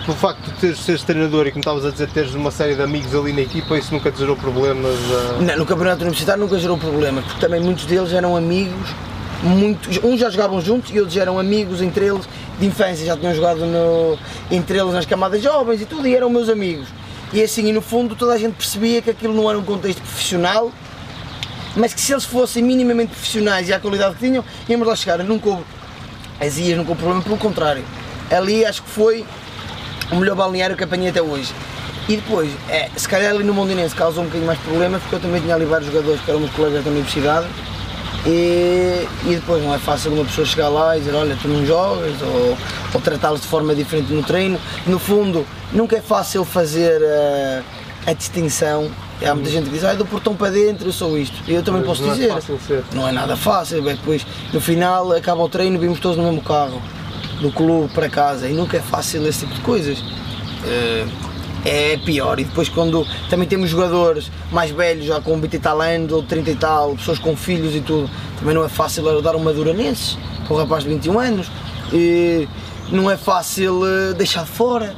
[0.05, 2.83] pelo facto de teres, seres treinador e como estavas a dizer, teres uma série de
[2.83, 4.97] amigos ali na equipa, isso nunca te gerou problemas?
[5.39, 5.43] A...
[5.43, 8.91] Não, no campeonato universitário nunca gerou problemas, porque também muitos deles eram amigos,
[9.43, 12.27] muitos, uns já jogavam juntos e outros eram amigos entre eles
[12.59, 14.19] de infância, já tinham jogado no,
[14.51, 16.89] entre eles nas camadas jovens e tudo, e eram meus amigos.
[17.33, 20.01] E assim, e no fundo toda a gente percebia que aquilo não era um contexto
[20.01, 20.71] profissional,
[21.77, 25.19] mas que se eles fossem minimamente profissionais e à qualidade que tinham, íamos lá chegar.
[25.19, 25.65] Nunca houve
[26.41, 27.85] azias, nunca houve problema, pelo contrário.
[28.31, 29.25] Ali acho que foi
[30.11, 31.53] o melhor balneário que apanhei até hoje.
[32.09, 35.21] E depois, é, se calhar ali no Mondinense causou um bocadinho mais problemas, porque eu
[35.21, 37.47] também tinha ali vários jogadores que eram meus colegas da universidade,
[38.27, 41.65] e, e, depois não é fácil uma pessoa chegar lá e dizer olha tu não
[41.67, 42.57] jogas ou,
[42.95, 44.59] ou tratá-los de forma diferente no treino.
[44.87, 48.91] No fundo, nunca é fácil fazer a, a distinção.
[49.23, 51.37] Há muita gente que diz, ah, do portão para dentro eu sou isto.
[51.47, 52.31] E eu também Mas posso não é dizer.
[52.71, 53.83] É não é nada fácil.
[53.83, 56.83] Depois, no final, acaba o treino, vimos todos no mesmo carro,
[57.41, 58.49] do clube para casa.
[58.49, 59.99] E nunca é fácil esse tipo de coisas.
[60.01, 61.35] Uh,
[61.65, 62.39] é pior.
[62.39, 66.23] E depois quando também temos jogadores mais velhos, já com 20 e tal anos ou
[66.23, 69.73] 30 e tal, pessoas com filhos e tudo, também não é fácil dar uma dura
[69.73, 71.51] nesses, para um rapaz de 21 anos.
[71.93, 72.47] E
[72.91, 74.95] não é fácil eh, deixar de fora.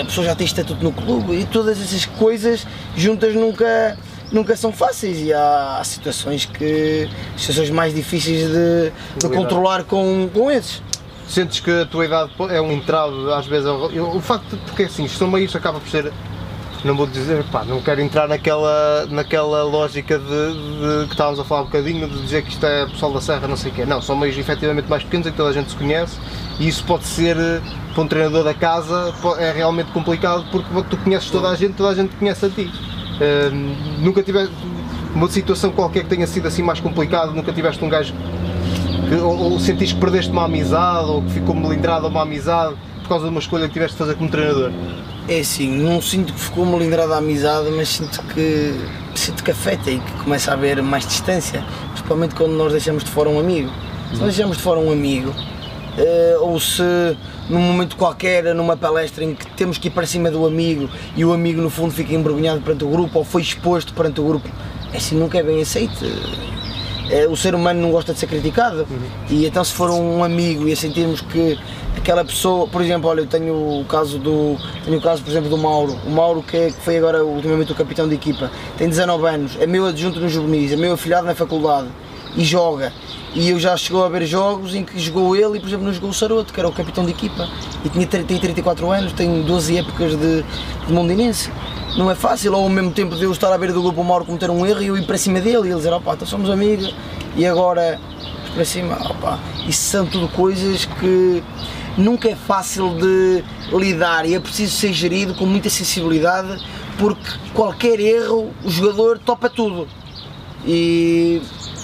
[0.00, 2.66] A pessoa já tem estatuto no clube e todas essas coisas
[2.96, 3.96] juntas nunca,
[4.30, 5.20] nunca são fáceis.
[5.20, 10.82] E há, há situações que situações mais difíceis de, de controlar com, com esses.
[11.28, 14.82] Sentes que a tua idade é um entrave às vezes eu, o facto de, porque
[14.82, 16.12] assim, isto também isto acaba por ser
[16.84, 21.44] não vou dizer, pá, não quero entrar naquela, naquela lógica de, de, que estávamos a
[21.44, 23.84] falar um bocadinho, de dizer que isto é pessoal da Serra, não sei o quê.
[23.84, 26.18] Não, são meios efetivamente mais pequenos em que toda a gente se conhece
[26.58, 27.36] e isso pode ser,
[27.94, 31.90] para um treinador da casa, é realmente complicado porque tu conheces toda a gente, toda
[31.90, 32.70] a gente conhece a ti.
[33.20, 34.54] Uh, nunca tiveste
[35.14, 38.14] uma situação qualquer que tenha sido assim mais complicado, nunca tiveste um gajo
[39.08, 43.08] que, ou, ou sentiste que perdeste uma amizade ou que ficou melindrada uma amizade por
[43.08, 44.70] causa de uma escolha que tiveste de fazer como treinador?
[45.28, 48.74] É assim, não sinto que ficou melindrada a amizade, mas sinto que,
[49.14, 53.10] sinto que afeta e que começa a haver mais distância, principalmente quando nós deixamos de
[53.10, 53.70] fora um amigo.
[54.12, 56.82] Se nós deixamos de fora um amigo, uh, ou se
[57.48, 61.24] num momento qualquer, numa palestra em que temos que ir para cima do amigo e
[61.24, 64.48] o amigo no fundo fica envergonhado perante o grupo ou foi exposto perante o grupo,
[64.92, 66.04] é assim nunca é bem aceito
[67.30, 68.98] o ser humano não gosta de ser criticado uhum.
[69.28, 71.58] e então se for um amigo e sentirmos que
[71.96, 75.50] aquela pessoa, por exemplo, olha, eu tenho o caso do tenho o caso, por exemplo,
[75.50, 78.88] do Mauro, o Mauro que, é, que foi agora ultimamente o capitão de equipa, tem
[78.88, 81.88] 19 anos, é meu adjunto no juvenis, é meu afilhado na faculdade
[82.36, 82.92] e joga.
[83.32, 85.92] E eu já chegou a ver jogos em que jogou ele e, por exemplo, não
[85.92, 87.48] jogou o Saroto, que era o capitão de equipa.
[87.84, 90.42] E tinha 30, 34 anos, tem 12 épocas de,
[90.86, 91.50] de Mondinense
[91.96, 94.04] não é fácil, ou ao mesmo tempo de eu estar à beira do grupo o
[94.04, 95.68] Mauro cometer um erro e eu ir para cima dele.
[95.68, 96.94] E ele dizer, opá, então somos amigos
[97.36, 97.98] e agora
[98.54, 99.38] para cima, opá,
[99.68, 101.42] isso são tudo coisas que
[101.96, 106.60] nunca é fácil de lidar e é preciso ser gerido com muita sensibilidade
[106.98, 109.88] porque qualquer erro o jogador topa tudo.
[110.66, 111.40] E,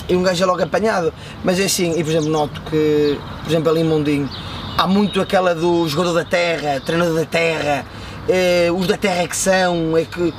[0.09, 3.51] e um gajo é logo apanhado, mas é assim, e por exemplo noto que, por
[3.51, 4.29] exemplo ali em Mondinho,
[4.77, 7.87] há muito aquela do jogador da terra, treinador da terra,
[8.29, 10.33] eh, os da terra é que são, é que.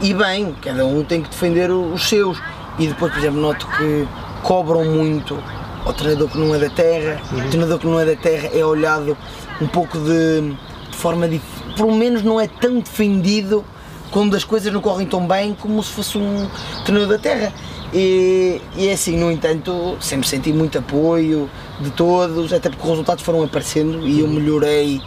[0.00, 2.40] E bem, cada um tem que defender os seus.
[2.78, 4.06] E depois, por exemplo, noto que
[4.42, 5.36] cobram muito
[5.84, 8.64] ao treinador que não é da terra, o treinador que não é da terra é
[8.64, 9.16] olhado
[9.60, 10.54] um pouco de,
[10.90, 13.64] de forma diferente, pelo menos não é tão defendido
[14.10, 16.48] quando as coisas não correm tão bem como se fosse um
[16.84, 17.52] treinador da terra.
[17.92, 21.48] E, e é assim, no entanto, sempre senti muito apoio
[21.80, 25.00] de todos, até porque os resultados foram aparecendo e eu melhorei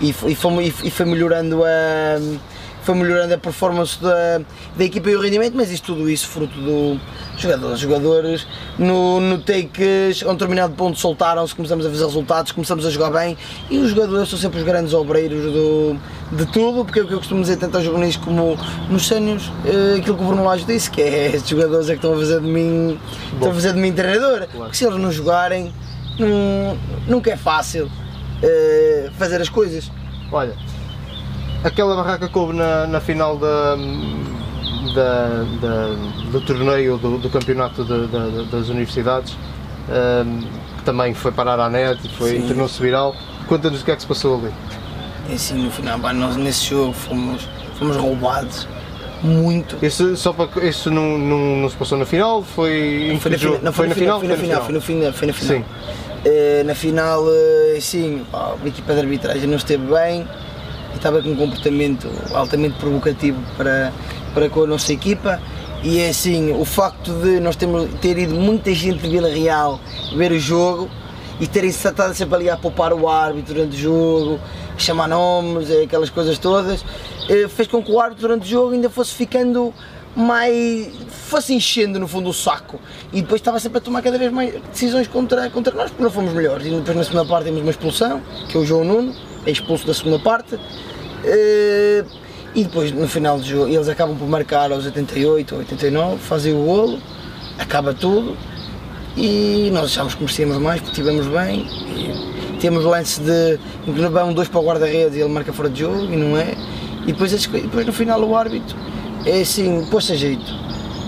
[0.00, 2.18] e, foi, e, foi, e foi melhorando a
[2.82, 4.40] foi melhorando a performance da,
[4.76, 7.00] da equipa e o rendimento, mas isso tudo isso fruto do
[7.38, 7.74] jogadores.
[7.74, 8.46] Os jogadores
[8.78, 13.10] no, no takes, a um determinado ponto soltaram-se, começamos a fazer resultados, começamos a jogar
[13.10, 13.36] bem
[13.70, 15.96] e os jogadores são sempre os grandes obreiros do,
[16.32, 18.58] de tudo, porque é o que eu costumo dizer tanto aos juvenis como
[18.90, 21.98] nos sénios, eh, aquilo que o Bruno Lage disse, que é estes jogadores é que
[21.98, 22.98] estão a fazer de mim,
[23.32, 24.48] estão a fazer de mim treinador, claro.
[24.48, 25.72] porque se eles não jogarem,
[27.06, 27.90] nunca é fácil
[28.42, 29.90] eh, fazer as coisas.
[30.30, 30.54] Olha,
[31.64, 33.76] aquela barraca coube na, na final da,
[34.94, 35.86] da, da,
[36.30, 39.36] do torneio do, do campeonato de, de, das universidades,
[39.88, 40.40] um,
[40.78, 43.14] que também foi parar à net e foi, tornou-se viral.
[43.46, 44.52] Conta-nos o que é que se passou ali.
[45.30, 48.66] É assim, no final, nós nesse jogo fomos, fomos roubados
[49.22, 49.78] muito.
[49.84, 52.42] Isso, só para, isso não, não, não se passou na final?
[52.42, 53.60] Foi, foi, na, jogo?
[53.62, 54.64] Não, foi, foi, na, final, foi na final?
[54.64, 55.58] Foi na final, foi na final.
[55.58, 55.64] Sim.
[56.24, 60.26] Uh, na final, uh, sim, a equipa de arbitragem não esteve bem.
[60.94, 63.92] Estava com um comportamento altamente provocativo para,
[64.32, 65.40] para com a nossa equipa.
[65.82, 69.80] E é assim, o facto de nós termos, ter ido muita gente de Vila Real
[70.16, 70.88] ver o jogo
[71.40, 74.40] e terem estado sempre ali a poupar o árbitro durante o jogo,
[74.78, 76.84] chamar nomes, aquelas coisas todas,
[77.28, 79.74] eh, fez com que o árbitro durante o jogo ainda fosse ficando
[80.14, 80.88] mais.
[81.08, 82.78] fosse enchendo no fundo o saco
[83.12, 86.10] e depois estava sempre a tomar cada vez mais decisões contra, contra nós porque não
[86.10, 86.66] fomos melhores.
[86.66, 89.14] E depois na segunda parte temos uma expulsão, que é o João Nuno,
[89.46, 90.58] é expulso da segunda parte.
[91.24, 92.04] Eh,
[92.54, 96.52] e depois no final do jogo eles acabam por marcar aos 88 ou 89, fazem
[96.52, 96.98] o golo,
[97.58, 98.36] acaba tudo
[99.16, 101.66] e nós achámos que merecíamos mais porque estivemos bem.
[102.60, 105.80] Temos lance de em que vão dois para o guarda-redes e ele marca fora de
[105.80, 106.54] jogo e não é.
[107.02, 108.76] E depois, depois no final o árbitro
[109.24, 110.52] é assim, pôs-se a jeito.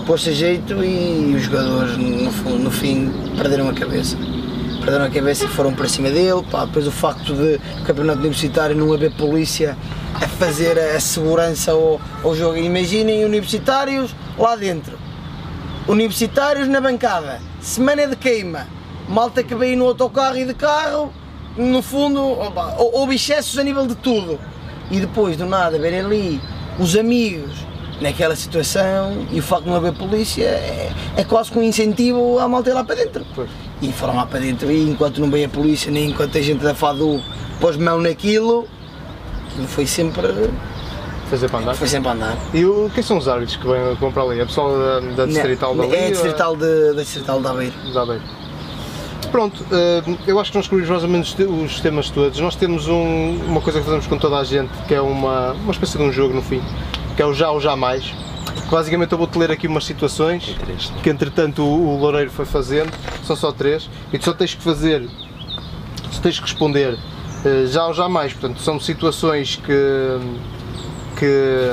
[0.05, 4.17] Pôs-se a jeito e os jogadores no, no fim perderam a cabeça
[4.85, 6.45] perderam a cabeça e foram para cima dele.
[6.51, 9.75] Pá, depois o facto de o campeonato universitário não haver polícia
[10.13, 12.57] a fazer a segurança ao, ao jogo.
[12.57, 14.97] Imaginem universitários lá dentro,
[15.87, 18.67] universitários na bancada, semana de queima,
[19.09, 21.11] malta que veio no autocarro e de carro,
[21.57, 22.21] no fundo
[22.77, 24.39] houve excessos a nível de tudo.
[24.91, 26.41] E depois do nada verem ali
[26.77, 27.65] os amigos
[28.01, 32.39] naquela situação e o facto de não haver polícia é, é quase que um incentivo
[32.39, 33.25] à malta ir lá para dentro.
[33.33, 33.49] Pois.
[33.81, 36.63] E foram lá para dentro e enquanto não veio a polícia, nem enquanto a gente
[36.63, 37.21] da FADU
[37.59, 38.67] pôs mão naquilo,
[39.67, 40.27] foi sempre.
[41.29, 41.75] Fazer para andar?
[41.75, 42.37] Foi sempre a andar.
[42.53, 44.39] E o, quem são os árbitros que vêm comprar ali?
[44.39, 45.97] É pessoal da, da Distrital não, da Liga?
[45.97, 47.73] É a Distrital, de, da Distrital da Aveiro.
[47.93, 48.23] Da Aveiro.
[49.31, 52.39] Pronto, eh, eu acho que nós cobrimos mais ou menos os temas todos.
[52.39, 55.71] Nós temos um, uma coisa que fazemos com toda a gente, que é uma, uma
[55.71, 56.61] espécie de um jogo no fim,
[57.15, 58.13] que é o já ou jamais.
[58.69, 60.55] Basicamente eu vou-te ler aqui umas situações
[61.03, 62.91] que entretanto o, o Loureiro foi fazendo,
[63.23, 65.07] são só três, e tu só tens que fazer,
[66.11, 66.97] só tens que responder
[67.45, 70.19] eh, já ou jamais, portanto são situações que,
[71.17, 71.69] que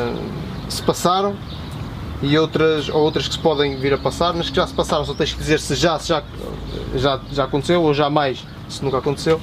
[0.68, 1.34] se passaram
[2.20, 5.04] e outras, ou outras que se podem vir a passar, mas que já se passaram,
[5.04, 6.22] só tens que dizer se já, se já,
[6.94, 9.40] já, já aconteceu ou jamais, se nunca aconteceu.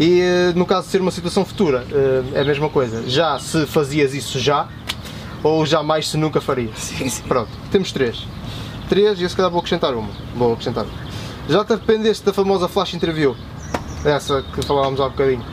[0.00, 3.08] E eh, no caso de ser uma situação futura, eh, é a mesma coisa.
[3.08, 4.68] Já se fazias isso já,
[5.42, 6.70] ou jamais se nunca faria.
[6.76, 7.22] Sim, sim.
[7.24, 8.26] Pronto, temos três.
[8.88, 10.08] Três e eu se calhar vou acrescentar uma.
[10.34, 11.08] Vou acrescentar uma.
[11.48, 13.34] Já te arrependeste da famosa flash interview?
[14.04, 15.44] Essa que falávamos há bocadinho.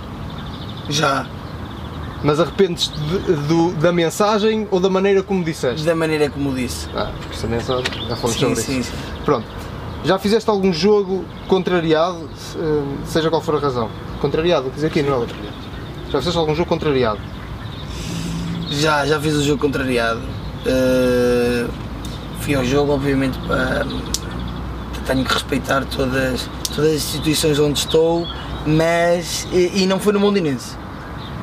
[0.89, 1.27] Já.
[2.23, 2.91] Mas arrependes
[3.79, 5.85] da mensagem ou da maneira como disseste?
[5.85, 6.89] Da maneira como disse.
[6.95, 8.91] Ah, porque essa mensagem já falamos sim, sobre sim, isso.
[8.91, 9.23] Sim.
[9.23, 9.45] Pronto.
[10.03, 12.29] Já fizeste algum jogo contrariado,
[13.05, 13.89] seja qual for a razão?
[14.21, 15.27] Contrariado, quer dizer aqui, não é?
[16.11, 17.19] Já fizeste algum jogo contrariado?
[18.69, 20.21] Já, já fiz o jogo contrariado.
[20.65, 21.69] Uh,
[22.41, 23.85] fui ao jogo, obviamente, para.
[25.05, 28.27] Tenho que respeitar todas, todas as instituições onde estou,
[28.65, 29.47] mas.
[29.51, 30.75] E, e não foi no Mondinense.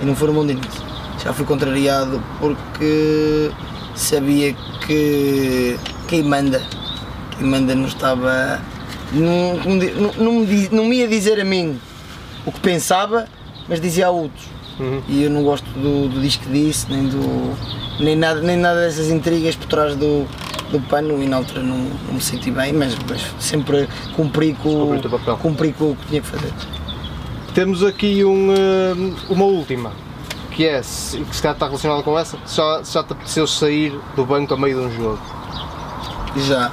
[0.00, 0.80] E não foi no Mondinense.
[1.22, 3.50] Já fui contrariado porque
[3.94, 4.54] sabia
[4.84, 6.60] que quem manda,
[7.38, 8.60] quem manda não estava.
[9.12, 11.78] Não, não, não, me, não me ia dizer a mim
[12.44, 13.26] o que pensava,
[13.68, 14.44] mas dizia a outros.
[14.78, 15.02] Uhum.
[15.08, 17.56] E eu não gosto do, do disco disse, nem do.
[18.00, 20.26] nem nada, nem nada dessas intrigas por trás do,
[20.70, 24.98] do pano e na altura não, não me senti bem, mas, mas sempre cumpri com,
[25.40, 26.52] cumpri com o que tinha que fazer.
[27.54, 28.94] Temos aqui um, eh,
[29.28, 29.92] uma última,
[30.50, 34.24] que é, que se calhar está relacionada com essa, já, já te apeteceu sair do
[34.24, 35.20] banco a meio de um jogo.
[36.36, 36.72] Já.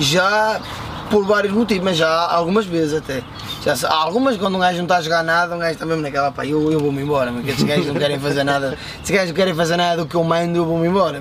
[0.00, 0.60] Já
[1.08, 3.22] por vários motivos, mas já algumas vezes até.
[3.62, 6.00] Já, há algumas quando um gajo não está a jogar nada, um gajo está mesmo
[6.00, 9.10] naquela, pá, eu, eu vou-me embora, mas que estes gajos não querem fazer nada, estes
[9.10, 11.20] gajos não querem fazer nada do que eu mando, eu vou-me embora.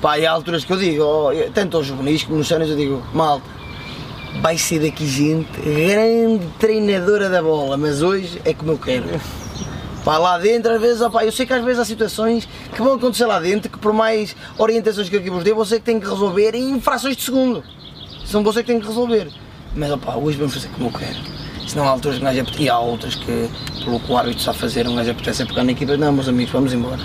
[0.00, 2.76] Pá, e há alturas que eu digo, oh, tanto aos juvenis como nos cenas eu
[2.76, 3.44] digo, malta,
[4.40, 9.04] vai ser daqui gente grande treinadora da bola, mas hoje é como eu quero.
[10.04, 12.94] Pá, lá dentro, às vezes, opá, eu sei que às vezes há situações que vão
[12.94, 16.00] acontecer lá dentro que por mais orientações que eu aqui vos dei, você que tem
[16.00, 17.62] que resolver em frações de segundo.
[18.24, 19.28] São você que tem que resolver.
[19.76, 21.31] Mas opá, hoje vamos fazer como eu quero.
[21.66, 23.48] Senão há alturas que um gajo apetece, e há outras que,
[23.84, 26.12] pelo que o árbitro está a fazer, um gajo apetece a pegar na equipa, não
[26.12, 27.00] meus amigos, vamos embora.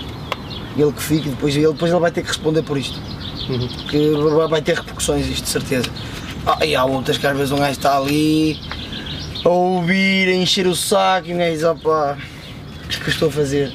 [0.76, 3.00] Ele que fique, depois ele, depois ele vai ter que responder por isto.
[3.88, 4.10] Que
[4.48, 5.88] vai- ter repercussões isto, de certeza.
[6.46, 8.60] Ah, e há outras que às vezes um gajo está ali
[9.44, 12.18] a ouvir, a encher o saco e um gajo opá,
[12.84, 13.72] o que é que eu estou a fazer?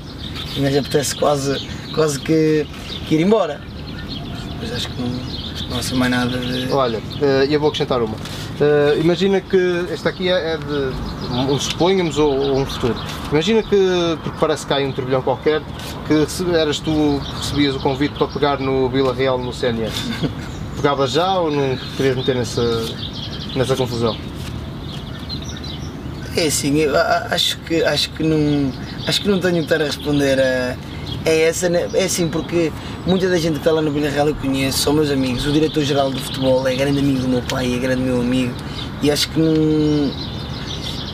[0.56, 2.66] E um gajo apetece quase, quase que,
[3.08, 3.62] que ir embora.
[4.60, 5.10] Pois acho que não,
[5.74, 6.72] não assim mais nada de.
[6.72, 8.16] Olha, eh, eu vou acrescentar uma.
[8.62, 10.94] Eh, imagina que esta aqui é de
[11.52, 12.96] um suponhamos ou, ou um futuro.
[13.32, 15.62] Imagina que, porque parece que há um turbilhão qualquer,
[16.08, 19.94] que eras tu que recebias o convite para pegar no Vila Real no CNS.
[20.78, 22.86] Pegavas já ou não querias meter nessa,
[23.56, 24.16] nessa confusão?
[26.36, 26.84] É assim,
[27.30, 28.72] acho que, acho que não
[29.08, 30.76] acho que não tenho que estar a responder a,
[31.26, 31.88] a essa, né?
[31.94, 32.72] é assim, porque
[33.06, 35.52] muita da gente que está lá no Vila Real eu conheço, são meus amigos, o
[35.52, 38.54] diretor-geral do futebol é grande amigo do meu pai, é grande meu amigo
[39.02, 39.54] e acho que não.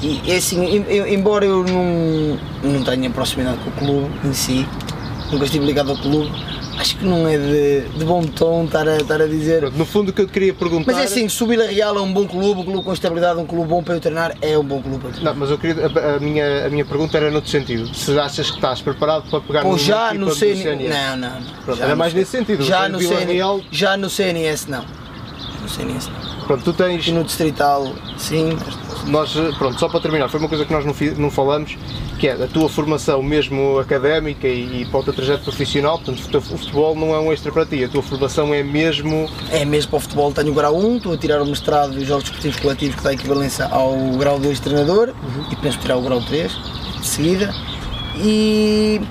[0.01, 4.65] E, é assim, eu- embora eu não, não tenha proximidade com o clube em si,
[5.31, 6.31] nunca estive ligado ao clube,
[6.80, 9.59] acho que não é de, de bom tom estar a, estar a dizer.
[9.59, 10.93] Pronto, no fundo o que eu queria perguntar.
[10.93, 13.39] Mas é assim, se o Vila Real é um bom clube, um clube com estabilidade,
[13.39, 15.34] um clube bom para eu treinar, é um bom clube para eu treinar.
[15.34, 17.93] Não, mas eu queria, a, a minha, a minha pergunta era noutro sentido.
[17.93, 20.61] Se achas que estás preparado para pegar Ou já no CNS.
[20.63, 20.89] CNS?
[20.89, 21.41] Não, não.
[21.65, 22.63] Pronto, era mais nesse sentido.
[22.63, 23.25] Já no, CN...
[23.34, 24.86] Real- já no CNS não.
[25.61, 26.45] No CNS não.
[26.45, 27.05] Pronto, tu tens.
[27.07, 28.57] E no Distrital, sim.
[29.08, 31.78] Nós, pronto, só para terminar, foi uma coisa que nós não, não falamos,
[32.20, 36.36] que é a tua formação mesmo académica e, e para o teu trajeto profissional, portanto
[36.36, 39.89] o futebol não é um extra para ti, a tua formação é mesmo É mesmo
[39.91, 42.60] para o futebol, tenho o grau 1, estou a tirar o mestrado dos Jogos Desportivos
[42.60, 45.14] Coletivos que dá equivalência ao grau 2 de treinador
[45.52, 46.52] e penso tirar o grau 3
[47.00, 47.54] de seguida.
[48.18, 49.02] E,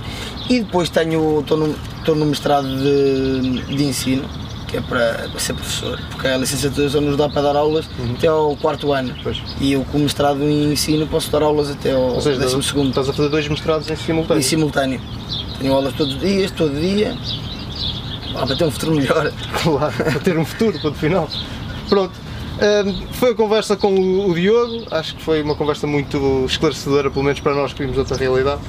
[0.49, 4.24] e depois tenho, estou no, estou no mestrado de, de ensino,
[4.68, 7.88] que é para, para ser professor, porque a licenciatura só nos dá para dar aulas
[8.16, 9.14] até ao quarto ano.
[9.22, 9.42] Pois.
[9.60, 12.62] E eu com o mestrado em ensino posso dar aulas até ao Ou seja, décimo
[12.62, 12.88] segundo.
[12.90, 14.38] estás a fazer dois mestrados em simultâneo.
[14.40, 15.00] Em simultâneo.
[15.58, 17.16] Tenho aulas todos os dias, todo dia.
[18.36, 19.32] Ah, para ter um futuro melhor.
[19.62, 21.28] Claro, para ter um futuro, ponto final.
[21.88, 22.12] Pronto.
[22.86, 27.10] hum, foi a conversa com o, o Diogo, acho que foi uma conversa muito esclarecedora,
[27.10, 28.60] pelo menos para nós que vimos outra realidade.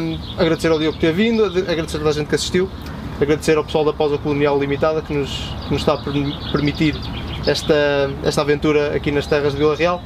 [0.00, 2.70] Hum, agradecer ao Diogo por ter vindo, ade- agradecer a toda a gente que assistiu,
[3.20, 5.30] agradecer ao pessoal da Pausa Colonial Limitada que nos,
[5.64, 6.96] que nos está a permi- permitir
[7.46, 10.02] esta, esta aventura aqui nas terras de Vila Real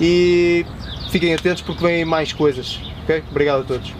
[0.00, 0.64] e
[1.10, 2.80] fiquem atentos porque vêm mais coisas.
[3.04, 3.22] ok?
[3.30, 3.92] Obrigado a todos.